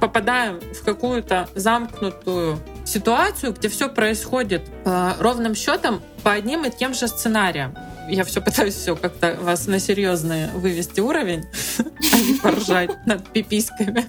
[0.00, 6.94] попадаем в какую-то замкнутую ситуацию, где все происходит э, ровным счетом по одним и тем
[6.94, 7.76] же сценариям.
[8.08, 11.44] Я все пытаюсь все как-то вас на серьезный вывести уровень,
[11.78, 14.06] а не поржать над пиписьками.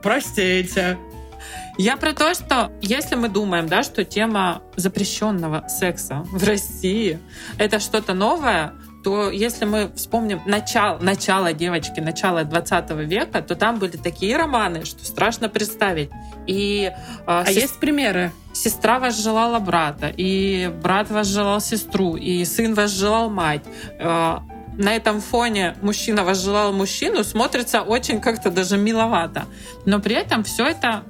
[0.00, 0.96] Простите.
[1.78, 7.18] Я про то, что если мы думаем, да, что тема запрещенного секса в России
[7.58, 8.72] это что-то новое,
[9.02, 14.84] то если мы вспомним начало, начало девочки, начало 20 века, то там были такие романы,
[14.84, 16.10] что страшно представить.
[16.46, 18.30] И э, А сес- есть примеры?
[18.52, 23.62] сестра возжелала брата, и брат возжелал сестру, и сын возжелал мать.
[23.98, 24.40] Э,
[24.80, 29.44] На этом фоне мужчина возжелал мужчину, смотрится очень как-то даже миловато.
[29.84, 31.04] Но при этом все это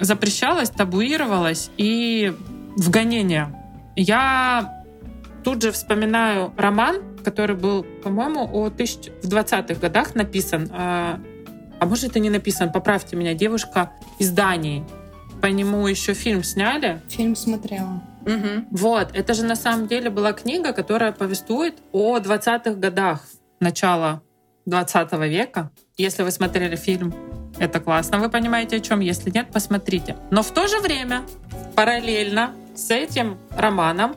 [0.00, 2.34] запрещалось, табуировалось и
[2.76, 3.54] в гонение.
[3.94, 4.82] Я
[5.44, 9.12] тут же вспоминаю роман, который был, по-моему, о тысяч...
[9.22, 10.68] в 20-х годах написан.
[10.72, 11.20] А,
[11.78, 14.84] а может, и не написан, поправьте меня, девушка из Дании.
[15.40, 17.00] По нему еще фильм сняли.
[17.08, 18.02] Фильм смотрела.
[18.26, 18.68] Мгм.
[18.70, 23.20] Вот, это же на самом деле была книга, которая повествует о 20-х годах
[23.60, 24.22] начала
[24.66, 25.70] 20 века.
[25.96, 27.14] Если вы смотрели фильм,
[27.58, 29.00] это классно, вы понимаете о чем.
[29.00, 30.16] Если нет, посмотрите.
[30.30, 31.22] Но в то же время,
[31.76, 34.16] параллельно с этим романом,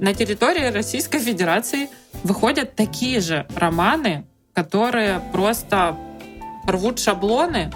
[0.00, 1.88] на территории Российской Федерации
[2.24, 5.96] выходят такие же романы, которые просто
[6.66, 7.72] рвут шаблоны.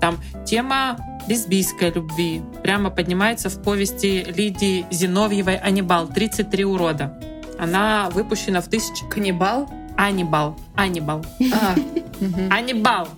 [0.00, 0.96] Там тема
[1.28, 6.08] лесбийской любви прямо поднимается в повести Лидии Зиновьевой «Анибал.
[6.08, 7.18] 33 урода».
[7.58, 9.02] Она выпущена в тысяч...
[9.08, 9.70] Каннибал?
[9.96, 10.56] Анибал.
[10.74, 11.24] Анибал.
[11.52, 11.74] А,
[12.20, 12.52] мгм.
[12.52, 13.08] Анибал.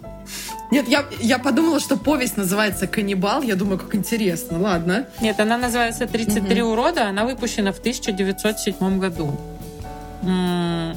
[0.71, 3.42] Нет, я, я подумала, что повесть называется «Каннибал».
[3.42, 4.59] Я думаю, как интересно.
[4.61, 5.07] Ладно.
[5.21, 6.73] Нет, она называется «33 Мгм.
[6.73, 7.09] урода».
[7.09, 9.33] Она выпущена в 1907 году.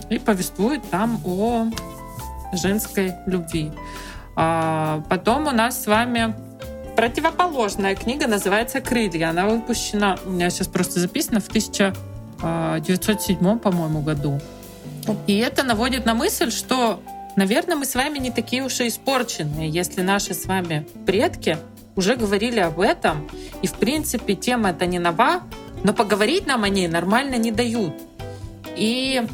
[0.10, 1.68] И повествует там о
[2.54, 3.72] женской любви.
[4.36, 6.34] А потом у нас с вами
[7.00, 9.30] противоположная книга называется «Крылья».
[9.30, 14.42] Она выпущена, у меня сейчас просто записано, в 1907, по-моему, году.
[15.26, 17.00] И это наводит на мысль, что,
[17.38, 21.58] наверное, мы с вами не такие уж и испорченные, если наши с вами предки
[21.96, 23.30] уже говорили об этом.
[23.62, 25.44] И, в принципе, тема эта не нова,
[25.86, 27.94] но поговорить нам о ней нормально не дают.
[28.76, 29.26] И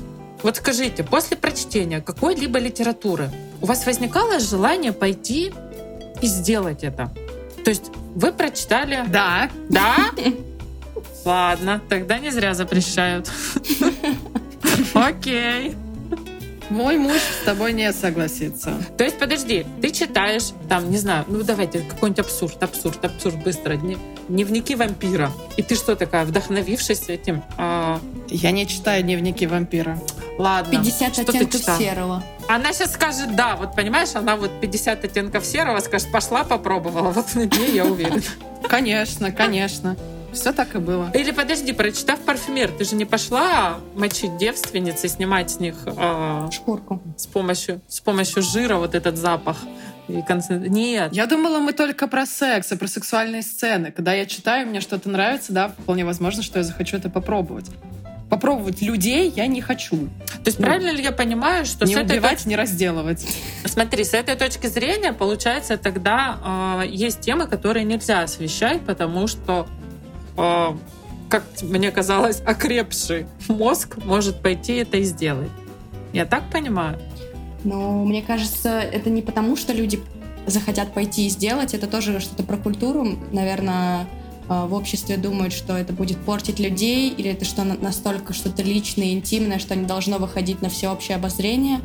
[0.43, 5.51] вот скажите, после прочтения какой-либо литературы у вас возникало желание пойти
[6.21, 7.12] и сделать это?
[7.65, 9.04] То есть вы прочитали...
[9.08, 9.49] Да.
[9.69, 10.12] Да?
[11.25, 13.30] Ладно, тогда не зря запрещают.
[14.93, 15.75] Окей.
[16.69, 18.73] Мой муж с тобой не согласится.
[18.97, 23.73] То есть, подожди, ты читаешь, там, не знаю, ну давайте, какой-нибудь абсурд, абсурд, абсурд, быстро,
[23.75, 23.99] дне-
[24.30, 25.32] дневники вампира.
[25.58, 27.43] И ты что такая, вдохновившись этим?
[27.58, 27.99] а,
[28.30, 29.99] Я не читаю дневники вампира.
[30.39, 30.71] ладно.
[30.71, 32.23] 50 что ты оттенков серого.
[32.47, 37.12] Она сейчас скажет да, вот понимаешь, она вот 50 оттенков серого скажет, пошла, попробовала.
[37.12, 38.21] Вот на ней я уверена.
[38.67, 39.95] Конечно, конечно.
[40.36, 41.10] Все так и было.
[41.13, 46.50] Или подожди, прочитав парфюмер, ты же не пошла мочить девственниц и снимать с них а,
[46.52, 47.02] Шкурку.
[47.17, 49.58] с помощью с помощью жира вот этот запах
[50.08, 51.13] и концен- Нет.
[51.13, 53.91] Я думала, мы только про секс и про сексуальные сцены.
[53.91, 57.65] Когда я читаю, мне что-то нравится, да, вполне возможно, что я захочу это попробовать.
[58.30, 59.98] попробовать людей я не хочу.
[59.98, 63.26] То есть Ну, правильно ли я понимаю, что не с этой убивать, не разделывать.
[63.65, 69.67] Смотри, с этой точки зрения, получается, тогда э, есть темы, которые нельзя освещать, потому что,
[69.67, 69.85] э,
[70.36, 75.50] как мне казалось, окрепший мозг может пойти это и сделать.
[76.13, 77.00] Я так понимаю?
[77.63, 80.00] Но мне кажется, это не потому, что люди
[80.45, 83.17] захотят пойти и сделать, это тоже что-то про культуру.
[83.32, 84.08] Наверное,
[84.48, 88.62] э, в обществе думают, что это будет портить людей, или это что на- настолько что-то
[88.62, 91.80] личное, интимное, что не должно выходить на всеобщее обозрение.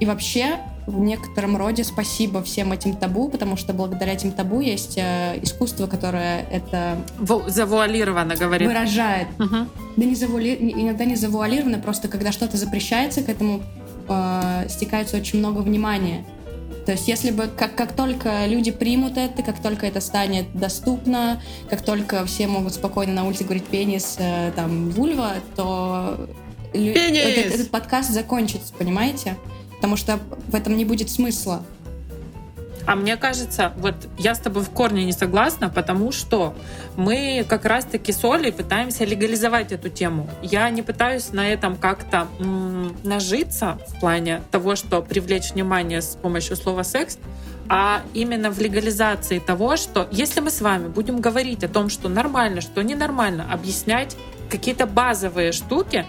[0.00, 4.98] И вообще, в некотором роде спасибо всем этим табу, потому что благодаря этим табу есть
[4.98, 8.68] э, искусство, которое это Ву- Завуалированно говорит.
[8.68, 9.28] выражает.
[9.38, 9.68] Мгм.
[9.96, 13.62] Да не завуали- иногда не завуалировано, просто когда что-то запрещается, к этому
[14.08, 16.24] э, стекается очень много внимания.
[16.84, 21.40] То есть если бы как, как только люди примут это, как только это станет доступно,
[21.70, 26.28] как только все могут спокойно на улице говорить пенис, э, там, вульва, то
[26.74, 27.20] лю- Пенис!
[27.24, 29.36] Этот, этот подкаст закончится, понимаете?
[29.82, 31.64] Потому что в этом не будет смысла.
[32.86, 36.54] А мне кажется, вот я с тобой в корне не согласна, потому что
[36.96, 40.30] мы как раз-таки с Олей пытаемся легализовать эту тему.
[40.40, 42.28] Я не пытаюсь на этом как-то
[43.02, 47.18] нажиться в плане того, что привлечь внимание с помощью слова «секс»,
[47.68, 52.08] а именно в легализации того, что если мы с вами будем говорить о том, что
[52.08, 54.16] нормально, что ненормально, объяснять
[54.48, 56.06] какие-то базовые штуки,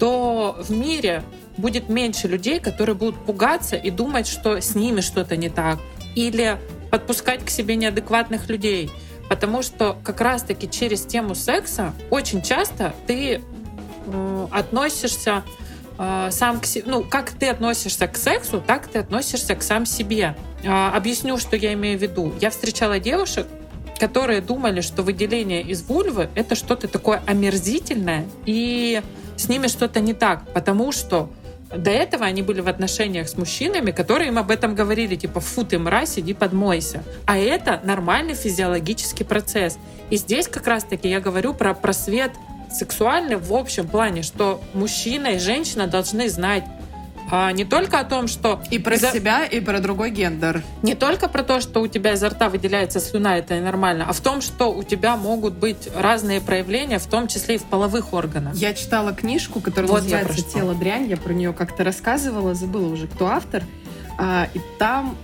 [0.00, 1.22] то в мире
[1.56, 5.78] будет меньше людей, которые будут пугаться и думать, что с ними что-то не так,
[6.14, 6.58] или
[6.90, 8.90] подпускать к себе неадекватных людей.
[9.28, 13.40] Потому что как раз-таки через тему секса очень часто ты
[14.06, 15.42] э, относишься
[15.98, 19.86] э, сам к себе, ну, как ты относишься к сексу, так ты относишься к сам
[19.86, 20.36] себе.
[20.62, 22.34] Э, объясню, что я имею в виду.
[22.40, 23.46] Я встречала девушек,
[23.98, 29.00] которые думали, что выделение из вульвы это что-то такое омерзительное, и
[29.36, 31.30] с ними что-то не так, потому что
[31.76, 35.64] до этого они были в отношениях с мужчинами, которые им об этом говорили, типа, фу,
[35.64, 37.02] ты мразь, иди подмойся.
[37.26, 39.78] А это нормальный физиологический процесс.
[40.10, 42.32] И здесь как раз-таки я говорю про просвет
[42.70, 46.64] сексуальный в общем плане, что мужчина и женщина должны знать
[47.30, 50.62] а, не только о том, что И про За- себя, и про другой гендер.
[50.82, 54.20] не только про то, что у тебя изо рта выделяется слюна, это нормально, а в
[54.20, 58.54] том, что у тебя могут быть разные проявления, в том числе и в половых органах.
[58.54, 60.42] Я читала книжку, которая Вот называется.
[60.52, 61.06] «Тело дрянь».
[61.08, 63.62] Я про нее как-то рассказывала, забыла уже, кто автор.
[64.18, 65.16] А, и там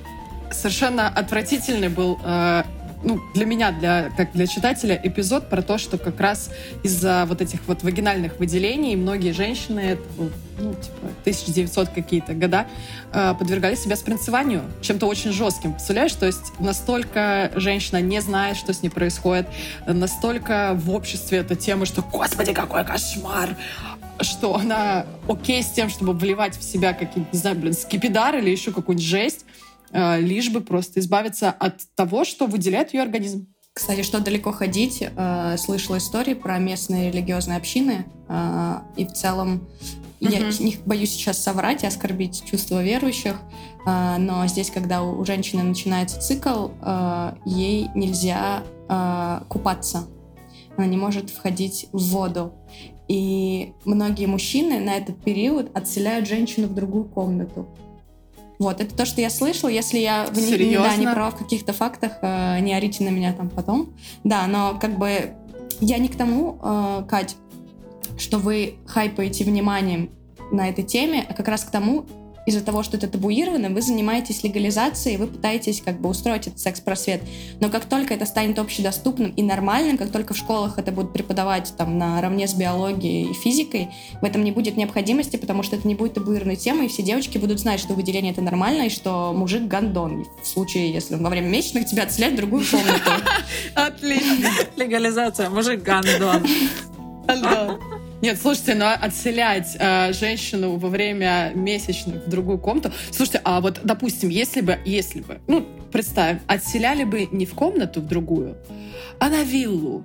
[0.51, 2.65] совершенно отвратительный был, а,
[3.03, 6.51] ну, для меня, для, как для читателя, эпизод про то, что как раз
[6.83, 12.67] из-за вот этих вот вагинальных выделений многие женщины, был, ну, типа, 1900 какие-то года,
[13.13, 15.73] а, подвергали себя спринцеванию чем-то очень жестким.
[15.73, 19.47] Представляешь, то есть настолько женщина не знает, что с ней происходит,
[19.87, 23.57] настолько в обществе эта тема, что «Господи, какой кошмар!»
[24.21, 28.51] что она окей с тем, чтобы вливать в себя какие-нибудь, не знаю, блин, скипидар или
[28.51, 29.58] еще какую-нибудь жесть, э,
[29.92, 33.46] лишь бы просто избавиться от того, что выделяет ее организм.
[33.72, 39.68] Кстати, что далеко ходить, э, слышала истории про местные религиозные общины, э, и в целом
[40.18, 40.51] я Мгм.
[40.59, 43.37] не боюсь сейчас соврать и оскорбить чувства верующих,
[43.87, 50.07] э, но здесь, когда у у женщины начинается цикл, э, ей нельзя э, купаться,
[50.77, 52.53] она не может входить в воду.
[53.07, 57.68] И многие мужчины на этот период отселяют женщину в другую комнату.
[58.59, 59.71] Вот, это то, что я слышала.
[59.71, 63.33] Если я в не, да, не права в каких-то фактах, э, не орите на меня
[63.33, 63.94] там потом.
[64.25, 65.35] Да, но как бы
[65.81, 67.37] я не к тому, э, Кать,
[68.18, 70.11] что вы хайпаете вниманием
[70.51, 72.07] на этой теме, а как раз к тому,
[72.49, 77.21] из-за того, что это табуировано, вы занимаетесь легализацией, вы пытаетесь как бы устроить этот секс-просвет.
[77.61, 81.75] Но как только это станет общедоступным и нормальным, как только в школах это будут преподавать
[81.77, 83.89] там наравне с биологией и физикой,
[84.23, 87.37] в этом не будет необходимости, потому что это не будет табуированной темой, и все девочки
[87.37, 90.25] будут знать, что выделение это нормально, и что мужик гандон.
[90.43, 93.11] В случае, если он во время месячных тебя отселяет в другую комнату.
[93.75, 94.49] Отлично.
[94.77, 96.47] Легализация, мужик гандон.
[98.20, 102.92] Нет, слушайте, но отселять э, женщину во время месячных в другую комнату...
[103.12, 108.00] Слушайте, а вот, допустим, если бы, если бы, ну, представим, отселяли бы не в комнату
[108.00, 108.57] в другую,
[109.20, 110.02] а на виллу,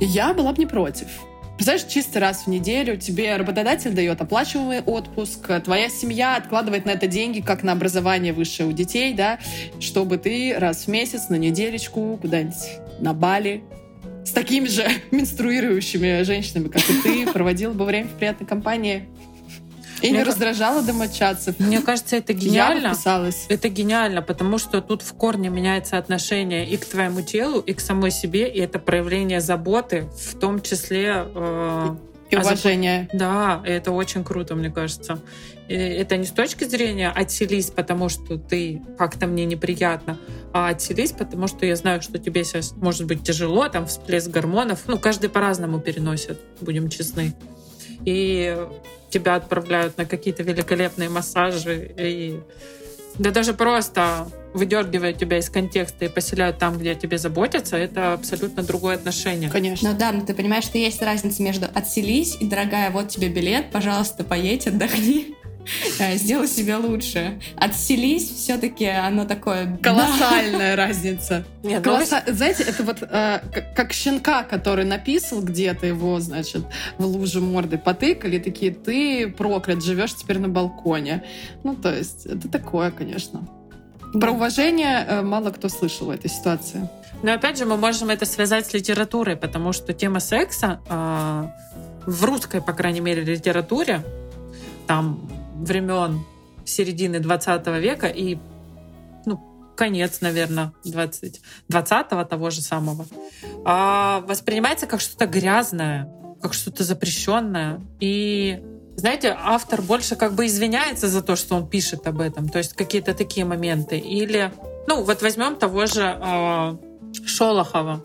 [0.00, 1.08] я была бы не против.
[1.56, 7.06] Представляешь, чисто раз в неделю тебе работодатель дает оплачиваемый отпуск, твоя семья откладывает на это
[7.06, 9.38] деньги, как на образование высшее у детей, да,
[9.80, 12.56] чтобы ты раз в месяц на неделечку куда-нибудь
[13.00, 13.62] на Бали
[14.26, 19.08] с такими же менструирующими женщинами, как и ты, проводила бы время в приятной компании.
[20.02, 21.58] И Мне не раздражала домочадцев.
[21.58, 22.92] Мне кажется, это Я гениально.
[22.92, 23.46] вписалась.
[23.48, 27.80] Это гениально, потому что тут в корне меняется отношение и к твоему телу, и к
[27.80, 31.96] самой себе, и это проявление заботы, в том числе э,
[32.30, 33.08] И уважение.
[33.14, 35.18] Да, и это очень круто, мне кажется.
[35.68, 40.18] Это не с точки зрения отселись, потому что ты как-то мне неприятно,
[40.52, 44.82] а отселись, потому что я знаю, что тебе сейчас может быть тяжело, там всплеск гормонов.
[44.86, 47.34] Ну, каждый по-разному переносит, будем честны.
[48.04, 48.56] И
[49.10, 52.40] тебя отправляют на какие-то великолепные массажи и
[53.18, 58.12] да даже просто выдергивают тебя из контекста и поселяют там, где о тебе заботятся, это
[58.12, 59.50] абсолютно другое отношение.
[59.50, 59.92] Конечно.
[59.92, 63.70] Ну да, но ты понимаешь, что есть разница между отселись и, дорогая, вот тебе билет,
[63.70, 65.34] пожалуйста, поедь, отдохни,
[66.14, 67.40] сделай себе лучше.
[67.56, 69.76] Отселись, все-таки оно такое...
[69.82, 71.44] Колоссальная разница.
[71.62, 76.64] Нет, ну, Колосса- Знаете, это вот э, как, как щенка, который написал где-то его, значит,
[76.98, 81.24] в луже морды потыкали, такие, ты проклят, живешь теперь на балконе.
[81.64, 83.46] Ну, то есть, это такое, конечно.
[84.12, 86.88] Про уважение э, мало кто слышал в этой ситуации.
[87.22, 91.50] Но опять же, мы можем это связать с литературой, потому что тема секса а,
[92.04, 94.02] в русской, по крайней мере, литературе,
[94.86, 95.28] там
[95.60, 96.24] времен
[96.64, 98.38] середины 20 века и
[99.24, 99.40] ну,
[99.76, 101.40] конец, наверное, 20,
[101.70, 103.06] 20-го того же самого,
[103.64, 107.80] а, воспринимается как что-то грязное, как что-то запрещенное.
[108.00, 108.62] И
[108.96, 112.74] знаете, автор больше как бы извиняется за то, что он пишет об этом, то есть
[112.74, 113.98] какие-то такие моменты.
[113.98, 114.52] Или,
[114.88, 116.78] ну, вот возьмем того же а,
[117.24, 118.04] Шолохова,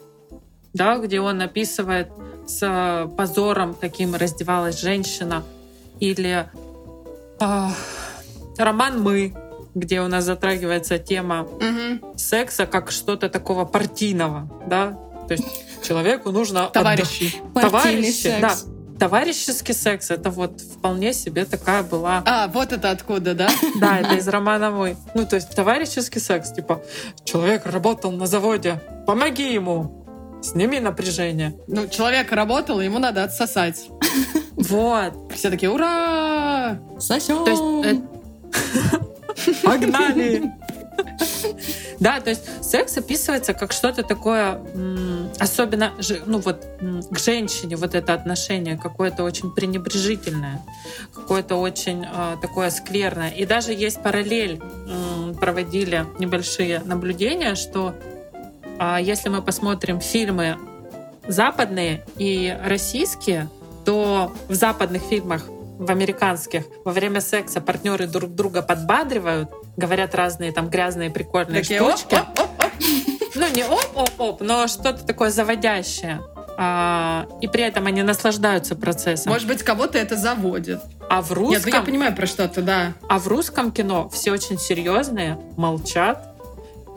[0.74, 2.10] да, где он описывает
[2.46, 5.44] с позором, каким раздевалась женщина,
[6.00, 6.50] или
[7.42, 7.72] а,
[8.58, 9.34] роман «Мы»,
[9.74, 11.48] где у нас затрагивается тема
[12.18, 15.46] секса как что-то такого партийного, да, то есть
[15.84, 17.36] человеку нужно отдых- Товарищи.
[17.54, 18.50] Партийный Товарищи, да.
[18.50, 18.66] секс.
[19.00, 22.22] Товарищеский секс это вот вполне себе такая была.
[22.26, 23.50] А, вот это откуда, да?
[23.80, 24.96] Да, это из романа «Мой».
[25.16, 26.84] Ну, то есть товарищеский секс, типа,
[27.24, 30.06] человек работал на заводе, помоги ему,
[30.44, 31.56] сними напряжение.
[31.68, 33.88] Ну, человек работал, ему надо отсосать.
[34.58, 35.14] Вот.
[35.34, 36.80] Все такие, ура!
[37.00, 37.44] Сосём!
[37.44, 38.04] То есть
[39.44, 40.52] э, погнали.
[42.00, 44.60] Да, то есть секс описывается как что-то такое,
[45.40, 45.94] особенно
[46.26, 46.66] ну вот
[47.10, 50.62] к женщине вот это отношение какое-то очень пренебрежительное,
[51.14, 53.30] какое-то очень э, такое скверное.
[53.30, 54.62] И даже есть параллель,
[55.40, 57.96] проводили небольшие наблюдения, что
[58.80, 60.58] а, если мы посмотрим фильмы
[61.28, 63.48] западные и российские,
[63.86, 65.44] то в западных фильмах,
[65.80, 71.80] в американских, во время секса партнеры друг друга подбадривают, говорят разные там грязные прикольные Такие,
[71.80, 72.16] штучки.
[72.16, 72.72] оп, оп, оп, оп.
[73.36, 76.22] Ну, не оп-оп-оп, но что-то такое заводящее.
[76.58, 79.32] А, и при этом они наслаждаются процессом.
[79.32, 80.82] Может быть, кого-то это заводит.
[81.10, 82.94] а в Нет, ну я русском, понимаю про что-то, да.
[83.08, 86.31] а в русском кино все очень серьезные, молчат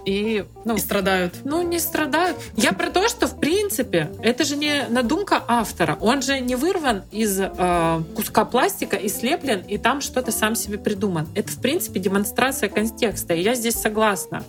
[0.04, 1.34] и ну И страдают.
[1.44, 2.36] ну, не страдают.
[2.56, 5.96] Я про то, что, в принципе, это же не надумка автора.
[6.00, 10.78] Он же не вырван из э, куска пластика и слеплен, и там что-то сам себе
[10.78, 11.26] придуман.
[11.34, 13.34] Это, в принципе, демонстрация контекста.
[13.34, 14.44] И я здесь согласна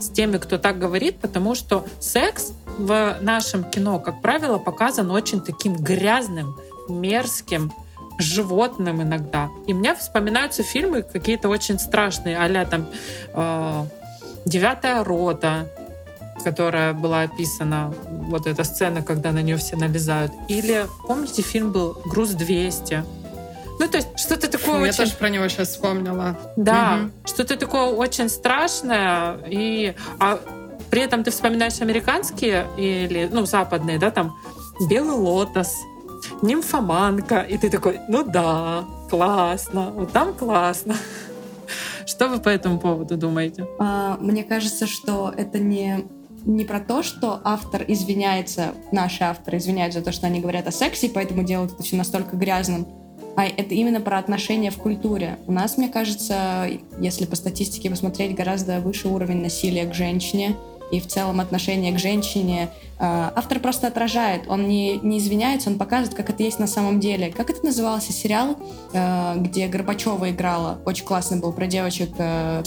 [0.00, 5.40] с теми, кто так говорит, потому что секс в нашем кино, как правило, показан очень
[5.40, 6.56] таким грязным,
[6.88, 7.72] мерзким,
[8.18, 9.48] животным иногда.
[9.66, 12.86] И мне вспоминаются фильмы какие-то очень страшные, а там
[13.34, 13.84] э,
[14.46, 15.68] «Девятая рота»,
[16.44, 17.92] которая была описана,
[18.28, 20.32] вот эта сцена, когда на нее все налезают.
[20.48, 23.04] Или, помните, фильм был «Груз 200»,
[23.78, 24.96] ну, то есть что-то такое Я очень...
[24.96, 26.36] тоже про него сейчас вспомнила.
[26.56, 27.12] Да, Мгм.
[27.26, 30.40] что-то такое очень страшное, и а
[30.90, 34.34] при этом ты вспоминаешь американские или ну западные, да, там
[34.88, 35.74] белый лотос,
[36.42, 40.96] нимфоманка, и ты такой, ну да, классно, вот там классно.
[42.06, 43.66] Что вы по этому поводу думаете?
[43.78, 46.04] А, Мне кажется, что это не
[46.46, 50.70] не про то, что автор извиняется, наши авторы извиняются за то, что они говорят о
[50.70, 52.86] сексе, поэтому делают это все настолько грязным,
[53.36, 55.40] а это именно про отношения в культуре.
[55.48, 56.68] У нас, мне кажется,
[57.00, 60.54] если по статистике посмотреть, гораздо выше уровень насилия к женщине
[60.90, 62.70] и в целом отношение к женщине.
[62.98, 67.00] А, Автор просто отражает, он не, не извиняется, он показывает, как это есть на самом
[67.00, 67.30] деле.
[67.30, 68.56] Как это назывался сериал,
[68.92, 70.78] э, где Горбачева играла?
[70.84, 72.10] Очень классный был про девочек.
[72.18, 72.62] э,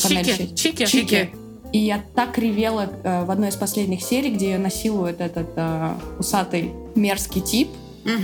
[0.56, 0.86] Чики, чики.
[0.86, 1.30] Чики.
[1.72, 5.94] И я так ревела э, в одной из последних серий, где ее насилует этот э,
[6.18, 7.70] усатый мерзкий тип.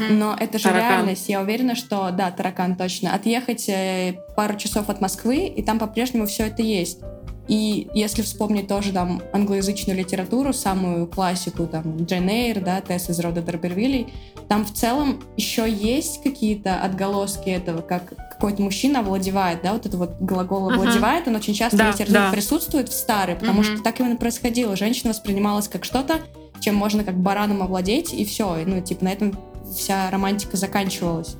[0.09, 0.89] Но это же Таракан.
[0.89, 1.29] реальность.
[1.29, 3.13] Я уверена, что да, таракан точно.
[3.13, 6.99] Отъехать э, пару часов от Москвы, и там по-прежнему все это есть.
[7.47, 13.19] И если вспомнить тоже там англоязычную литературу, самую классику, там, Джейн Эйр, да, Тесс из
[13.19, 14.13] рода Дарбервилей,
[14.47, 19.95] там в целом еще есть какие-то отголоски этого, как какой-то мужчина овладевает, да, вот это
[19.97, 22.31] вот глагол овладевает, он очень часто Да, да.
[22.31, 23.75] присутствует в старой, потому Мгм.
[23.75, 24.75] что так именно происходило.
[24.75, 26.19] Женщина воспринималась как что-то,
[26.59, 28.57] чем можно как бараном овладеть, и все.
[28.65, 29.37] Ну, типа, на этом
[29.71, 31.35] вся романтика заканчивалась.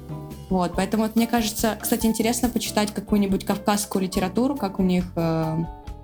[0.49, 5.58] Вот, поэтому вот, мне кажется, кстати, интересно почитать какую-нибудь кавказскую литературу, как у них э,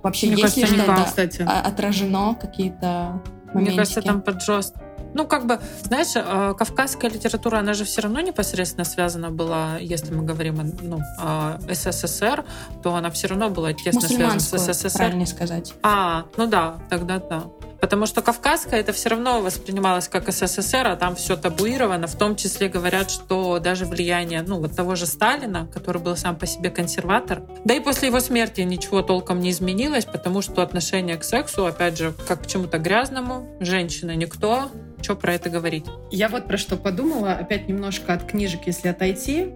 [0.03, 1.41] вообще Мне есть ли кажется, что-то кстати.
[1.67, 3.77] отражено, какие-то Мне моментики.
[3.77, 4.75] кажется, там поджест.
[5.13, 10.13] Ну, как бы, знаешь, э, кавказская литература, она же все равно непосредственно связана была, если
[10.13, 12.45] мы говорим о ну, о СССР,
[12.83, 14.97] то она все равно была тесно связана с СССР.
[14.97, 15.73] правильнее сказать.
[15.83, 17.43] А, ну да, тогда да.
[17.81, 22.05] Потому что кавказская это все равно воспринималось как СССР, а там все табуировано.
[22.05, 26.35] В том числе говорят, что даже влияние ну, вот того же Сталина, который был сам
[26.35, 31.17] по себе консерватор, да и после его смерти ничего толком не изменилось, потому что отношение
[31.17, 34.69] к сексу, опять же, как к чему-то грязному, женщина никто,
[35.01, 35.85] что про это говорить?
[36.11, 39.47] Я вот про что подумала, опять немножко от книжек, если отойти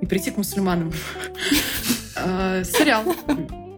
[0.00, 0.92] и прийти к мусульманам.
[2.16, 3.02] Э, Сериал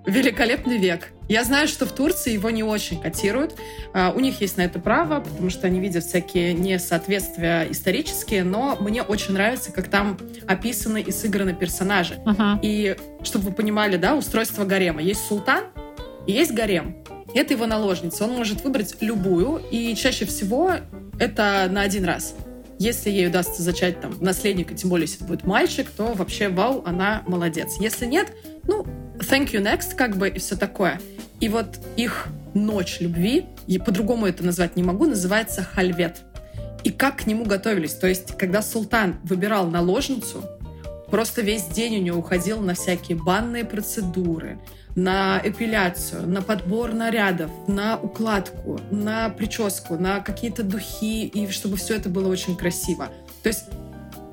[0.05, 1.09] «Великолепный век».
[1.27, 3.55] Я знаю, что в Турции его не очень котируют.
[3.95, 8.77] Э, У них есть на это право, потому что они видят всякие несоответствия исторические, но
[8.79, 12.19] мне очень нравится, как там описаны и сыграны персонажи.
[12.63, 15.01] И чтобы вы понимали, да, устройство гарема.
[15.01, 15.65] Есть султан
[16.27, 16.97] и есть гарем.
[17.35, 18.25] Это его наложница.
[18.25, 20.73] Он может выбрать любую, и чаще всего
[21.19, 22.35] это на один раз.
[22.79, 26.83] Если ей удастся зачать там наследника, тем более, если это будет мальчик, то вообще вау,
[26.85, 27.77] она молодец.
[27.81, 28.33] Если нет,
[28.65, 28.85] ну,
[29.19, 31.01] thank you next, как бы, и все такое.
[31.41, 36.19] И вот их ночь любви, и по-другому это назвать не могу, называется хальвет.
[36.85, 37.95] И как к нему готовились?
[37.95, 40.45] То есть, когда султан выбирал наложницу,
[41.11, 44.61] просто весь день у него уходил на всякие банные процедуры,
[44.97, 51.97] на эпиляцию, на подбор нарядов, на укладку, на прическу, на какие-то духи, и чтобы все
[51.97, 53.11] это было очень красиво.
[53.43, 53.67] То есть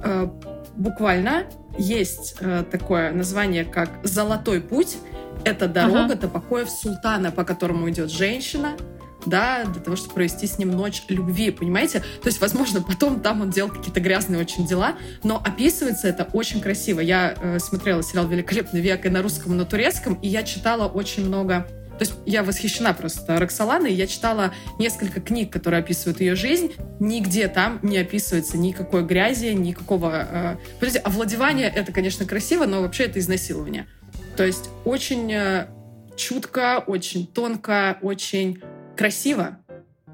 [0.03, 0.27] э,
[0.75, 1.43] буквально
[1.77, 4.97] есть э, такое название, как «Золотой путь».
[5.43, 6.15] Это дорога Ага.
[6.15, 8.77] до покоев султана, по которому идет женщина,
[9.25, 11.99] да, для того, чтобы провести с ним ночь любви, понимаете?
[11.99, 16.61] То есть, возможно, потом там он делал какие-то грязные очень дела, но описывается это очень
[16.61, 16.99] красиво.
[16.99, 20.87] Я э, смотрела сериал «Великолепный век» и на русском, и на турецком, и я читала
[20.87, 21.67] очень много...
[21.93, 27.47] То есть я восхищена просто Роксоланой, я читала несколько книг, которые описывают ее жизнь, нигде
[27.47, 30.27] там не описывается никакой грязи, никакого...
[30.29, 30.55] Э...
[30.79, 33.87] Подождите, овладевание— это, конечно, красиво, но вообще это изнасилование.
[34.35, 35.67] То есть очень э,
[36.15, 38.61] чутко, очень тонко, очень
[38.95, 39.57] красиво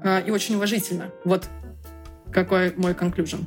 [0.02, 1.10] э, и очень уважительно.
[1.24, 1.48] Вот
[2.32, 3.46] какой мой конклюжен.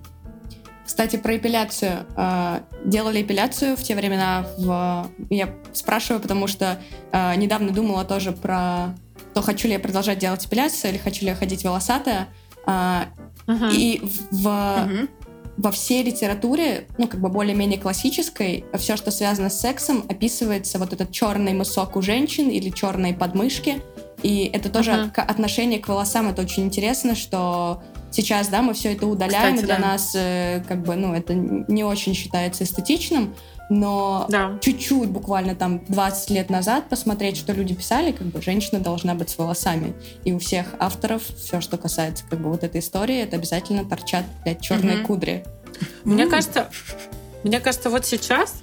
[0.85, 2.05] Кстати, про эпиляцию.
[2.17, 4.45] Э, Делали эпиляцию в те времена.
[4.57, 5.09] В...
[5.29, 6.79] Я спрашиваю, потому что
[7.11, 8.95] э, недавно думала тоже про
[9.33, 12.27] то, хочу ли я продолжать делать эпиляцию или хочу ли я ходить волосатая.
[12.65, 13.69] Мгм.
[13.71, 14.47] И в,
[14.85, 15.09] Мгм.
[15.57, 20.93] во всей литературе, ну, как бы более-менее классической, все, что связано с сексом, описывается вот
[20.93, 23.81] этот черный мысок у женщин или черные подмышки.
[24.23, 25.11] И это тоже Мгм.
[25.11, 26.29] к- отношение к волосам.
[26.29, 29.81] Это очень интересно, что сейчас, да, мы все это удаляем, Кстати, и для да.
[29.81, 33.35] нас, э, как бы, ну, это не очень считается эстетичным,
[33.69, 34.57] но Да.
[34.61, 39.29] чуть-чуть, буквально там 20 лет назад посмотреть, что люди писали, как бы женщина должна быть
[39.29, 39.93] с волосами.
[40.23, 44.23] И у всех авторов все, что касается как бы вот этой истории, это обязательно торчат,
[44.43, 45.05] блядь, черные Мгм.
[45.05, 45.43] кудри.
[46.03, 46.29] Мне М.
[46.29, 46.69] кажется,
[47.43, 48.53] мне кажется, вот сейчас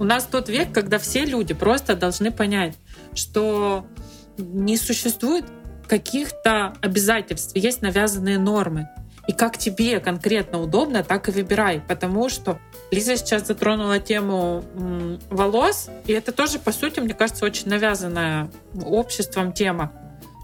[0.00, 2.74] у нас тот век, когда все люди просто должны понять,
[3.14, 3.84] что
[4.42, 5.44] не существует
[5.88, 8.88] каких-то обязательств, есть навязанные нормы.
[9.28, 11.80] И как тебе конкретно удобно, так и выбирай.
[11.86, 12.58] Потому что
[12.90, 14.64] Лиза сейчас затронула тему
[15.30, 19.92] волос, и это тоже, по сути, мне кажется, очень навязанная обществом тема.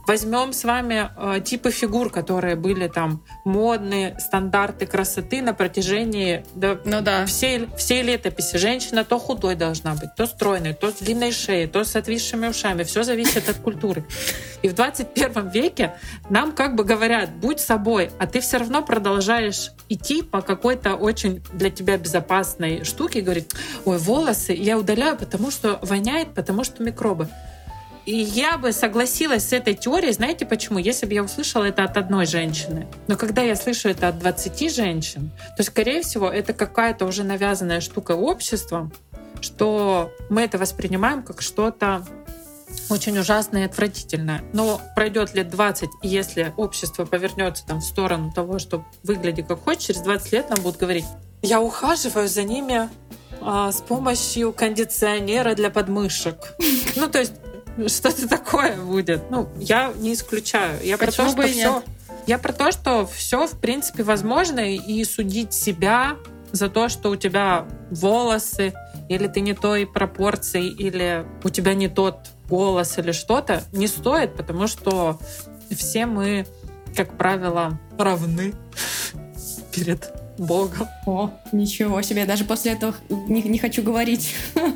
[0.08, 6.80] Возьмем с вами э, типы фигур, которые были там модные, стандарты красоты на протяжении да,
[6.86, 7.26] Ну да.
[7.26, 8.56] всей, всей летописи.
[8.56, 12.84] Женщина то худой должна быть, то стройной, то с длинной шеей, то с отвисшими ушами.
[12.84, 14.02] Все зависит от культуры.
[14.62, 15.94] И в 21 веке
[16.30, 21.42] нам как бы говорят, будь собой, а ты все равно продолжаешь идти по какой-то очень
[21.52, 23.52] для тебя безопасной штуке и говорить,
[23.84, 27.28] ой, волосы я удаляю, потому что воняет, потому что микробы.
[28.08, 30.78] И я бы согласилась с этой теорией, знаете почему?
[30.78, 32.86] Если бы я услышала это от одной женщины.
[33.06, 37.82] Но когда я слышу это от 20 женщин, то, скорее всего, это какая-то уже навязанная
[37.82, 38.94] штука обществом,
[39.42, 42.02] что мы это воспринимаем как что-то
[42.88, 44.42] очень ужасное и отвратительное.
[44.54, 49.62] Но пройдет лет 20, и если общество повернется там в сторону того, что выгляди как
[49.62, 51.04] хочешь, через 20 лет нам будут говорить,
[51.42, 52.88] я ухаживаю за ними
[53.42, 56.54] а, с помощью кондиционера для подмышек.
[56.96, 57.34] Ну, то есть
[57.86, 59.30] что-то такое будет.
[59.30, 60.78] Ну, я не исключаю.
[60.84, 61.74] Я про то, бы что и все...
[61.74, 61.84] нет?
[62.26, 66.16] Я про то, что все, в принципе, возможно, и судить себя
[66.52, 68.74] за то, что у тебя волосы,
[69.08, 74.34] или ты не той пропорции, или у тебя не тот голос или что-то, не стоит,
[74.36, 75.18] потому что
[75.70, 76.46] все мы,
[76.96, 78.54] как правило, равны
[79.74, 80.86] перед Богом.
[81.06, 84.34] О, ничего себе, даже после этого не, не хочу говорить.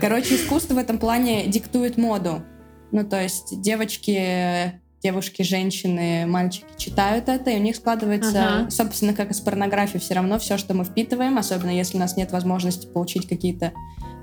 [0.00, 2.42] Короче, искусство в этом плане диктует моду.
[2.90, 8.70] Ну, то есть девочки, девушки, женщины, мальчики читают это, и у них складывается, uh-huh.
[8.70, 12.16] собственно, как и с порнографией, все равно все, что мы впитываем, особенно если у нас
[12.16, 13.72] нет возможности получить какие-то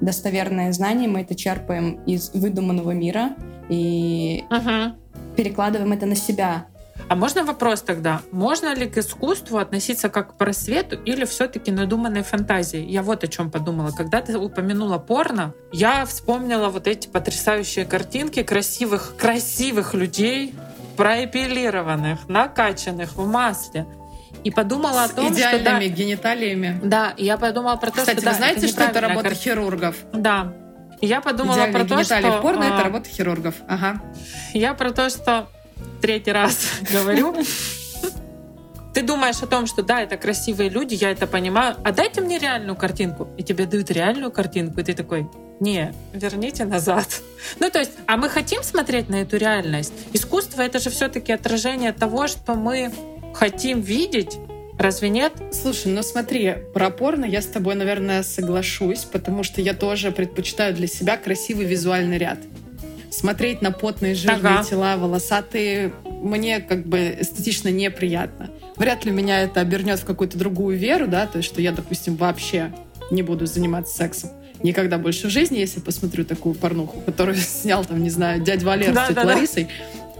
[0.02, 3.36] достоверные знания, мы это черпаем из выдуманного мира
[3.70, 4.94] и uh-huh.
[5.36, 6.68] перекладываем это на себя.
[7.10, 8.22] А можно вопрос тогда?
[8.32, 12.80] Можно ли к искусству относиться как к просвету или все-таки надуманной фантазии?
[12.82, 13.92] Я вот о чем подумала.
[13.96, 20.54] Когда ты упомянула порно, я вспомнила вот эти потрясающие картинки красивых, красивых людей,
[20.98, 23.86] проэпилированных, накачанных в масле.
[24.44, 25.90] И подумала С о том, идеальными что...
[25.90, 26.80] Да, гениталиями.
[26.84, 28.26] Да, я подумала про то, Кстати, что...
[28.26, 29.56] вы да, знаете, это что это работа картина.
[29.56, 29.96] хирургов?
[30.14, 30.54] Да.
[31.00, 32.38] Я подумала Идеальные про то, гениталии что...
[32.38, 33.56] в порно— это а, работа хирургов.
[33.68, 34.02] Ага.
[34.54, 35.48] Я про то, что
[36.02, 36.58] третий раз
[36.92, 37.36] говорю.
[38.94, 42.40] Ты думаешь о том, что да, это красивые люди, я это понимаю, а дайте мне
[42.40, 43.28] реальную картинку.
[43.38, 47.22] И тебе дают реальную картинку, и ты такой, не, верните назад.
[47.60, 49.94] Ну, то есть, а мы хотим смотреть на эту реальность?
[50.14, 52.92] Искусство— это же все таки отражение того, что мы
[53.34, 54.38] хотим видеть,
[54.78, 55.34] Разве нет?
[55.52, 60.76] Слушай, ну смотри, про порно я с тобой, наверное, соглашусь, потому что я тоже предпочитаю
[60.76, 62.38] для себя красивый визуальный ряд.
[63.18, 64.64] Смотреть на потные жирные Ага.
[64.64, 68.52] тела, волосатые, мне как бы эстетично неприятно.
[68.76, 72.16] Вряд ли меня это обернет в какую-то другую веру, да, то есть что я, допустим,
[72.16, 72.72] вообще
[73.10, 74.30] не буду заниматься сексом.
[74.62, 78.92] Никогда больше в жизни, если посмотрю такую порнуху, которую снял там, не знаю, дядя Валер
[78.92, 79.28] с Да, тетей да, да.
[79.34, 79.68] Ларисой.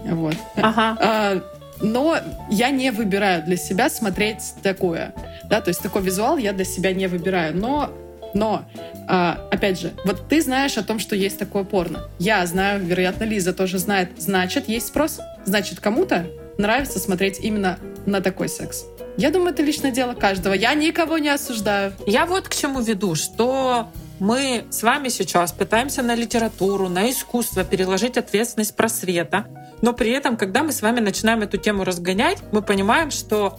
[0.04, 0.34] Вот.
[0.56, 0.96] Ага.
[1.00, 1.42] А,
[1.80, 2.16] но
[2.50, 5.14] я не выбираю для себя смотреть такое.
[5.48, 7.56] Да, то есть такой визуал я для себя не выбираю.
[7.56, 7.92] Но,
[8.38, 8.64] но
[9.08, 12.08] а, опять же, вот ты знаешь о том, что есть такое порно.
[12.18, 14.10] Я знаю, вероятно, Лиза тоже знает.
[14.18, 15.18] Значит, есть спрос.
[15.44, 16.26] Значит, кому-то
[16.56, 18.84] нравится смотреть именно на такой секс.
[19.16, 20.54] Я думаю, это личное дело каждого.
[20.54, 21.92] Я никого не осуждаю.
[22.06, 23.88] Я вот к чему веду, что
[24.20, 29.46] мы с вами сейчас пытаемся на литературу, на искусство переложить ответственность просвета,
[29.82, 33.58] но при этом, когда мы с вами начинаем эту тему разгонять, мы понимаем, что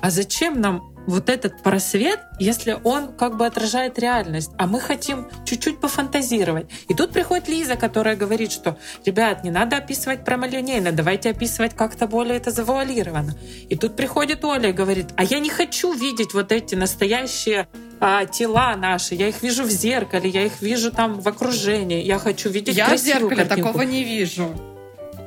[0.00, 5.28] а зачем нам вот этот просвет, если он как бы отражает реальность, а мы хотим
[5.44, 6.66] чуть-чуть пофантазировать.
[6.88, 12.06] И тут приходит Лиза, которая говорит, что, ребят, не надо описывать прямолинейно, давайте описывать как-то
[12.06, 13.34] более это завуалировано.
[13.68, 17.68] И тут приходит Оля и говорит, а я не хочу видеть вот эти настоящие
[18.00, 22.18] а, тела наши, я их вижу в зеркале, я их вижу там в окружении, я
[22.18, 23.68] хочу видеть я в зеркале картинку.
[23.68, 24.54] такого не вижу.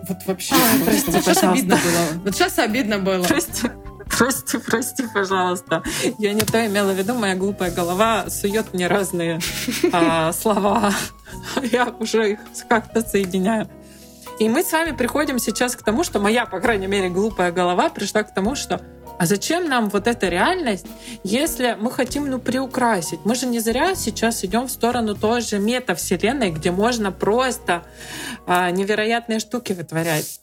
[0.07, 0.55] Вот вообще.
[0.55, 1.11] Ой, просто.
[1.11, 2.21] прости, вот сейчас обидно было.
[2.23, 3.23] Вот сейчас обидно было.
[3.23, 3.67] Прости,
[4.18, 5.84] прости, прости, пожалуйста.
[6.18, 9.39] Я не то имела в виду, моя глупая голова сует мне разные
[9.91, 10.93] а, слова.
[11.62, 13.70] Я уже их как-то соединяю.
[14.39, 17.89] И мы с вами приходим сейчас к тому, что моя, по крайней мере, глупая голова
[17.89, 18.82] пришла к тому, что
[19.20, 20.86] а зачем нам вот эта реальность,
[21.26, 23.20] если мы хотим ну, приукрасить?
[23.26, 27.84] Мы же не зря сейчас идем в сторону той же метавселенной, где можно просто
[28.47, 30.39] а, невероятные штуки вытворять.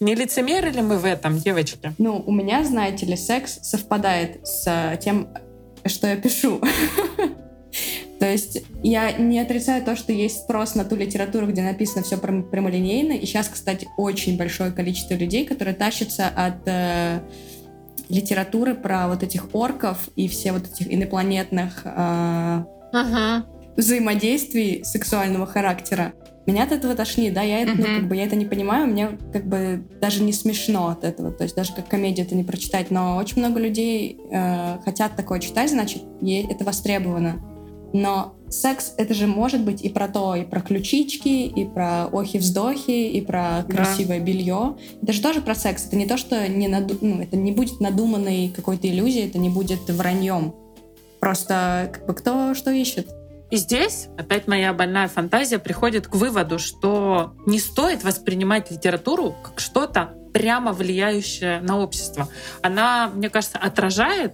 [0.00, 1.92] Не лицемеры ли мы в этом, девочки?
[1.98, 5.28] Ну, у меня, знаете ли, секс совпадает с э, тем,
[5.86, 6.60] что я пишу.
[8.20, 12.16] То есть я не отрицаю то, что есть спрос на ту литературу, где написано все
[12.16, 13.12] прямолинейно.
[13.12, 17.20] И сейчас, кстати, очень большое количество людей, которые тащатся от э,
[18.08, 22.64] литературы про вот этих орков и все вот этих инопланетных э,
[22.94, 23.44] Ага.
[23.76, 26.12] Взаимодействий сексуального характера.
[26.46, 29.18] Меня от этого тошнит, да, я это, ну, как бы, я это не понимаю, мне
[29.32, 32.90] как бы даже не смешно от этого, то есть даже как комедию это не прочитать,
[32.90, 37.40] но очень много людей э, хотят такое читать, значит, е- это востребовано.
[37.94, 42.90] Но секс это же может быть и про то, и про ключички, и про охи-вздохи,
[43.08, 43.74] и про Да.
[43.76, 44.76] красивое белье.
[45.00, 45.86] Это же тоже про секс.
[45.86, 49.48] Это не то, что не наду- ну, это не будет надуманной какой-то иллюзией, это не
[49.48, 50.54] будет враньем.
[51.20, 53.08] Просто как бы кто что ищет.
[53.54, 59.60] И здесь опять моя больная фантазия приходит к выводу, что не стоит воспринимать литературу как
[59.60, 62.28] что-то прямо влияющее на общество.
[62.62, 64.32] Она, мне кажется, отражает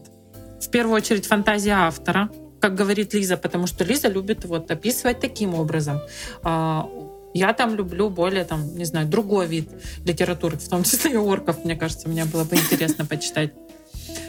[0.58, 2.30] в первую очередь фантазия автора,
[2.62, 6.00] как говорит Лиза, потому что Лиза любит вот описывать таким образом.
[6.42, 6.88] А,
[7.34, 9.68] Я там люблю более, там, не знаю, другой вид
[10.02, 13.52] литературы, в том числе и орков, мне кажется, мне было бы интересно почитать.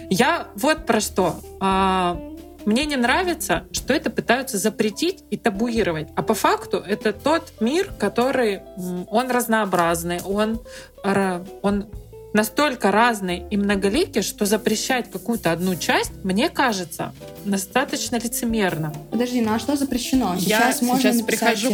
[0.09, 1.39] Я вот про что.
[2.65, 6.09] Мне не нравится, что это пытаются запретить и табуировать.
[6.15, 8.61] А по факту это тот мир, который,
[9.09, 10.61] он разнообразный, он,
[11.61, 11.87] он
[12.33, 17.13] настолько разный и многоликий, что запрещать какую-то одну часть, мне кажется,
[17.45, 18.93] достаточно лицемерно.
[19.09, 20.35] Подожди, ну а что запрещено?
[20.37, 21.73] Я Сейчас можно сейчас написать прихожу-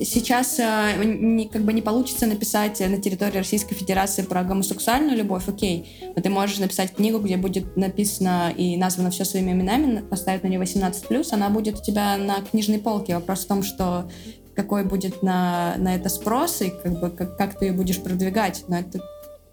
[0.00, 6.12] Сейчас э, как бы не получится написать на территории Российской Федерации про гомосексуальную любовь, окей,
[6.16, 10.48] но ты можешь написать книгу, где будет написано и названо все своими именами, поставить на
[10.48, 13.14] нее 18+, она будет у тебя на книжной полке.
[13.14, 14.10] Вопрос в том, что
[14.54, 18.64] какой будет на, на это спрос и как бы как, как ты ее будешь продвигать.
[18.68, 19.00] Но это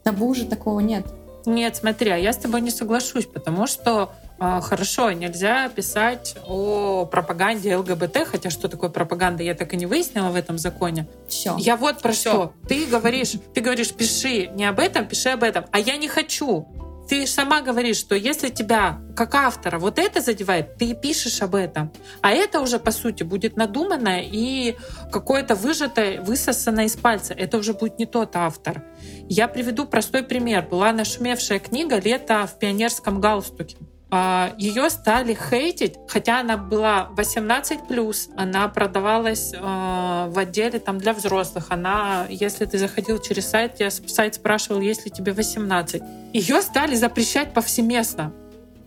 [0.03, 1.05] табу же такого нет.
[1.45, 7.75] Нет, смотри, а я с тобой не соглашусь, потому что хорошо, нельзя писать о пропаганде
[7.75, 11.07] ЛГБТ, хотя что такое пропаганда, я так и не выяснила в этом законе.
[11.27, 11.55] Все.
[11.57, 12.29] Я вот про Все.
[12.29, 12.53] что.
[12.67, 15.65] Ты говоришь, ты говоришь, пиши не об этом, пиши об этом.
[15.71, 16.67] А я не хочу.
[17.07, 21.89] Ты сама говоришь, что если тебя, как автора, вот это задевает, ты пишешь об этом.
[22.21, 24.75] А это уже, по сути, будет надуманное и
[25.09, 27.33] какое-то выжатое, высосанное из пальца.
[27.33, 28.83] Это уже будет не тот автор.
[29.29, 30.67] Я приведу простой пример.
[30.69, 33.77] Была нашумевшая книга «Лето в пионерском галстуке».
[34.09, 41.13] А, ее стали хейтить, хотя она была 18+, она продавалась а, в отделе там для
[41.13, 41.67] взрослых.
[41.69, 46.01] Она, если ты заходил через сайт, я сайт спрашивал, есть ли тебе 18.
[46.33, 48.31] Ее стали запрещать повсеместно.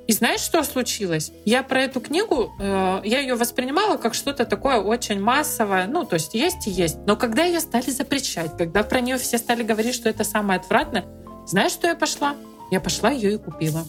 [0.07, 1.31] И знаешь, что случилось?
[1.45, 5.87] Я про эту книгу, э, я ее воспринимала как что-то такое очень массовое.
[5.87, 6.97] Ну, то есть есть и есть.
[7.07, 11.05] Но когда ее стали запрещать, когда про нее все стали говорить, что это самое отвратное,
[11.47, 12.35] знаешь, что я пошла?
[12.73, 13.85] Я пошла ее и купила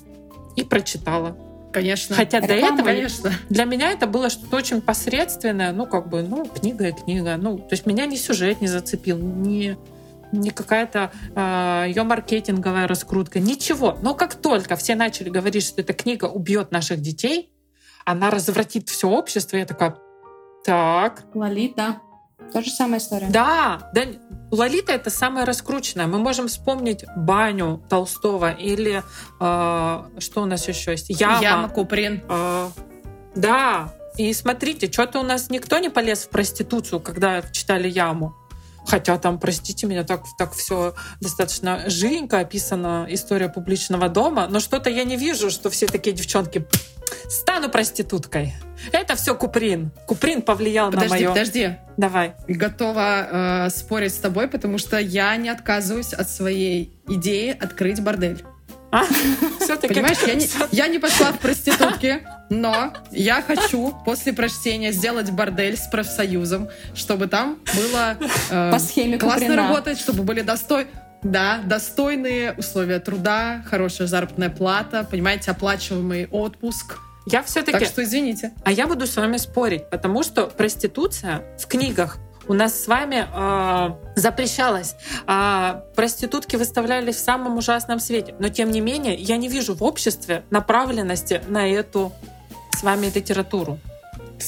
[0.62, 1.36] и прочитала.
[1.72, 2.16] Конечно.
[2.16, 3.32] Хотя Реклама, до этого конечно.
[3.50, 7.38] для меня это было что-то очень посредственное, ну, как бы, ну, книга и книга.
[7.38, 9.78] Ну, то есть меня ни сюжет не зацепил, ни,
[10.32, 13.98] ни какая-то э, ее маркетинговая раскрутка, ничего.
[14.02, 17.52] Но как только все начали говорить, что эта книга убьет наших детей,
[18.04, 19.96] она развратит все общество, я такая,
[20.66, 21.24] так.
[21.34, 22.02] Лолита.
[22.54, 23.28] То же самая история.
[23.30, 24.04] Да, да.
[24.52, 26.08] Лолита это самое раскрученное.
[26.08, 29.02] Мы можем вспомнить баню Толстого или
[29.40, 31.10] э, что у нас еще есть?
[31.10, 31.42] Яма.
[31.42, 32.22] Яма Куприн.
[32.28, 32.70] Э,
[33.36, 33.94] да.
[34.18, 38.36] И смотрите, что-то у нас никто не полез в проституцию, когда читали яму.
[38.86, 44.90] Хотя там, простите меня, так, так все достаточно живенько описана история публичного дома, но что-то
[44.90, 46.66] я не вижу, что все такие девчонки
[47.30, 48.54] стану проституткой.
[48.92, 49.92] Это все Куприн.
[50.08, 51.30] Куприн повлиял подожди, на мое.
[51.30, 52.34] Подожди, Давай.
[52.48, 58.44] Готова э, спорить с тобой, потому что я не отказываюсь от своей идеи открыть бордель.
[58.94, 59.06] А,
[59.62, 59.94] все-таки.
[59.94, 65.78] Понимаешь, я не, я не пошла в проститутки, но я хочу после прочтения сделать бордель
[65.78, 68.18] с профсоюзом, чтобы там было
[68.50, 69.68] э, По схеме классно Куприна.
[69.70, 70.88] работать, чтобы были достой...
[71.24, 76.98] Да, достойные условия труда, хорошая заработная плата, понимаете, оплачиваемый отпуск.
[77.28, 77.78] Я все-таки...
[77.78, 78.52] Так что извините.
[78.66, 82.18] А я буду с вами спорить, потому что проституция в книгах
[82.48, 84.96] у нас с вами э, запрещалась.
[85.28, 88.36] А проститутки выставлялись в самом ужасном свете.
[88.40, 92.12] Но тем не менее, я не вижу в обществе направленности на эту
[92.78, 93.80] с вами литературу.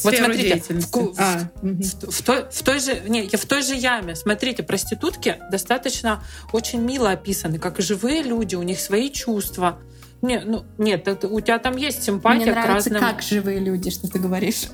[0.04, 0.98] Вот Сферу смотрите, деятельности.
[1.00, 1.82] в- А, мгм.
[1.84, 4.16] В, в той, в той же, не, в той же яме.
[4.16, 9.78] Смотрите, проститутки достаточно очень мило описаны, как живые люди, у них свои чувства.
[10.24, 13.02] Не, ну, нет, это- у тебя там есть симпатия Мне к нравится, разным.
[13.12, 14.64] как живые люди, что ты говоришь.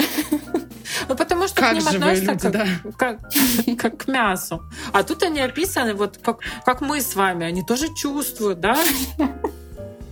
[1.07, 3.19] Ну, потому что Как к ним относятся люди, как, как,
[3.79, 4.61] как к мясу.
[4.91, 7.45] А тут они описаны вот как, как мы с вами.
[7.45, 8.77] Они тоже чувствуют, да?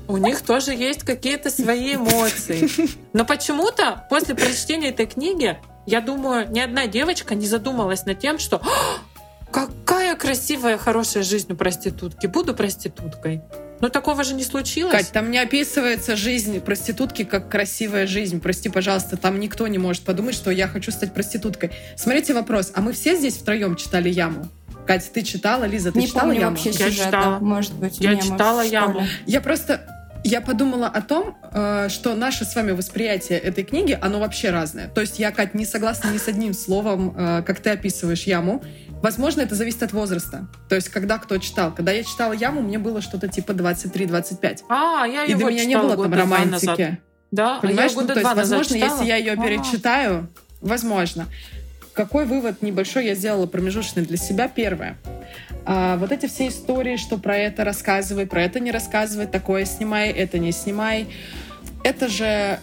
[0.07, 2.69] У них тоже есть какие-то свои эмоции.
[3.13, 8.39] Но почему-то после прочтения этой книги, я думаю, ни одна девочка не задумалась над тем,
[8.39, 8.97] что «А,
[9.51, 12.27] какая красивая, хорошая жизнь у проститутки.
[12.27, 13.41] Буду проституткой.
[13.79, 14.91] Но такого же не случилось.
[14.91, 18.39] Кать, там не описывается жизнь проститутки как красивая жизнь.
[18.41, 21.71] Прости, пожалуйста, там никто не может подумать, что я хочу стать проституткой.
[21.95, 22.71] Смотрите вопрос.
[22.73, 24.47] А мы все здесь втроем читали яму?
[24.87, 26.55] Катя, ты читала, Лиза, ты Не читала помню яму?
[26.55, 27.05] вообще Я сюжета.
[27.05, 27.39] читала.
[27.39, 28.73] Может быть, Я не, может, читала школе.
[28.73, 29.03] «Яму».
[29.25, 29.85] Я просто
[30.23, 34.87] я подумала о том, э, что наше с вами восприятие этой книги, оно вообще разное.
[34.89, 38.63] То есть я, Кать, не согласна ни с одним словом, э, как ты описываешь яму.
[39.01, 40.47] Возможно, это зависит от возраста.
[40.69, 41.73] То есть, когда кто читал.
[41.73, 44.63] Когда я читала яму, мне было что-то типа 23-25.
[44.69, 46.99] А, я И его для меня не было там романтики.
[47.31, 48.91] Да, Понимаешь, а я ну, то есть, возможно, читала.
[48.91, 49.35] если я ее А.
[49.35, 50.29] перечитаю,
[50.61, 51.27] возможно.
[51.93, 54.47] Какой вывод небольшой я сделала промежуточный для себя?
[54.47, 54.97] Первое.
[55.65, 60.09] А, вот эти все истории, что про это рассказывай, про это не рассказывай, такое снимай,
[60.09, 61.07] это не снимай.
[61.83, 62.59] Это же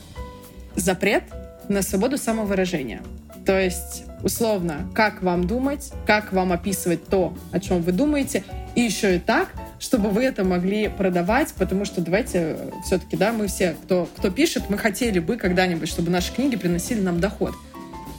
[0.76, 1.24] запрет
[1.68, 3.02] на свободу самовыражения.
[3.44, 8.42] То есть, условно, как вам думать, как вам описывать то, о чем вы думаете,
[8.74, 13.46] и еще и так, чтобы вы это могли продавать, потому что давайте все-таки, да, мы
[13.46, 17.54] все, кто, кто пишет, мы хотели бы когда-нибудь, чтобы наши книги приносили нам доход.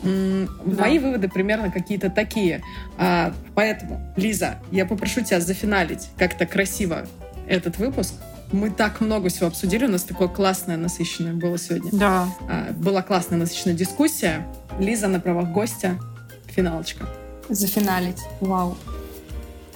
[0.03, 0.84] Да.
[0.84, 2.61] Мои выводы примерно какие-то такие.
[2.97, 7.07] А, поэтому, Лиза, я попрошу тебя зафиналить как-то красиво
[7.47, 8.13] этот выпуск.
[8.51, 11.89] Мы так много всего обсудили, у нас такое классное, насыщенное было сегодня.
[11.91, 12.27] Да.
[12.47, 14.47] А, Была классная, насыщенная дискуссия.
[14.79, 15.99] Лиза на правах гостя.
[16.47, 17.05] финалочка.
[17.49, 18.21] Зафиналить.
[18.41, 18.77] Вау.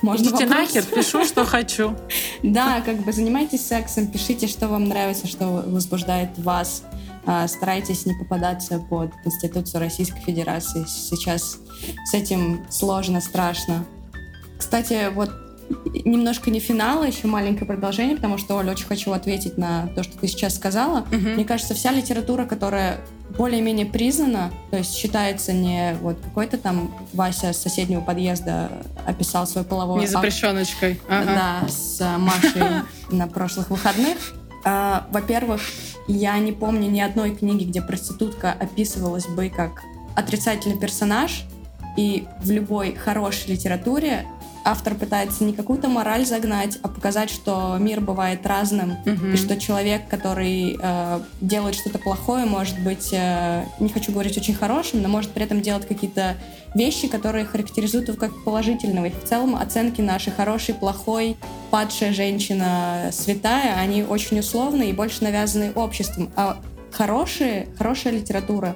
[0.01, 0.49] Можно Идите вопрос?
[0.73, 1.95] нахер, пишу, что хочу.
[2.43, 6.83] Да, как бы занимайтесь сексом, пишите, что вам нравится, что возбуждает вас.
[7.25, 10.85] А, старайтесь не попадаться под Конституцию Российской Федерации.
[10.87, 11.57] Сейчас
[12.05, 13.83] с этим сложно, страшно.
[14.57, 15.29] Кстати, вот
[16.05, 20.03] немножко не финал, а еще маленькое продолжение, потому что, Оля, очень хочу ответить на то,
[20.03, 21.01] что ты сейчас сказала.
[21.01, 21.17] Угу.
[21.17, 22.99] Мне кажется, вся литература, которая
[23.37, 28.71] более-менее признана, то есть считается не вот какой-то там Вася с соседнего подъезда
[29.05, 30.99] описал свой половой Не запрещеночкой.
[31.07, 31.61] Ага.
[31.61, 32.63] Да, с Машей
[33.11, 34.17] на прошлых выходных.
[34.65, 35.61] А, во-первых,
[36.07, 39.83] я не помню ни одной книги, где проститутка описывалась бы как
[40.15, 41.45] отрицательный персонаж,
[41.97, 44.25] и в любой хорошей литературе
[44.69, 49.33] автор пытается не какую-то мораль загнать, а показать, что мир бывает разным, mm-hmm.
[49.33, 54.53] и что человек, который э, делает что-то плохое, может быть, э, не хочу говорить очень
[54.53, 56.35] хорошим, но может при этом делать какие-то
[56.75, 59.05] вещи, которые характеризуют его как положительного.
[59.05, 61.35] И в целом оценки наши хороший, плохой,
[61.71, 66.31] падшая женщина, святая, они очень условны и больше навязаны обществом.
[66.35, 66.57] А
[66.91, 68.75] хорошие, хорошая литература,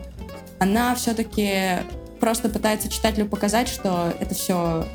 [0.60, 1.84] она все-таки
[2.20, 4.86] просто пытается читателю показать, что это все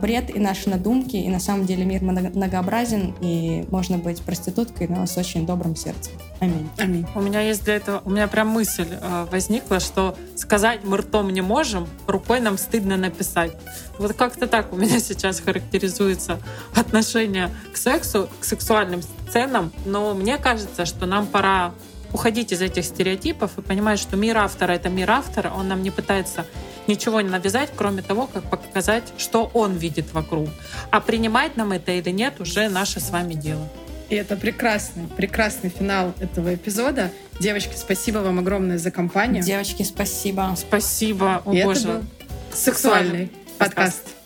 [0.00, 5.04] бред и наши надумки, и на самом деле мир многообразен, и можно быть проституткой, но
[5.04, 6.12] с очень добрым сердцем.
[6.38, 6.68] Аминь.
[6.78, 7.06] Аминь.
[7.14, 11.30] У меня есть для этого, у меня прям мысль э, возникла, что сказать мы ртом
[11.30, 13.52] не можем, рукой нам стыдно написать.
[13.98, 16.38] Вот как-то так у меня сейчас характеризуется
[16.76, 21.72] отношение к сексу, к сексуальным сценам, но мне кажется, что нам пора
[22.12, 25.90] уходить из этих стереотипов и понимать, что мир автора— это мир автора, он нам не
[25.90, 26.46] пытается
[26.86, 30.48] ничего не навязать, кроме того, как показать, что он видит вокруг.
[30.90, 33.68] А принимать нам это или нет, уже наше с вами дело.
[34.10, 37.10] И это прекрасный, прекрасный финал этого эпизода.
[37.40, 39.42] Девочки, спасибо вам огромное за компанию.
[39.42, 40.54] Девочки, спасибо.
[40.56, 41.42] Спасибо.
[41.44, 41.80] О, И боже.
[41.80, 42.04] Это был
[42.52, 44.02] сексуальный подкаст.
[44.04, 44.23] подкаст.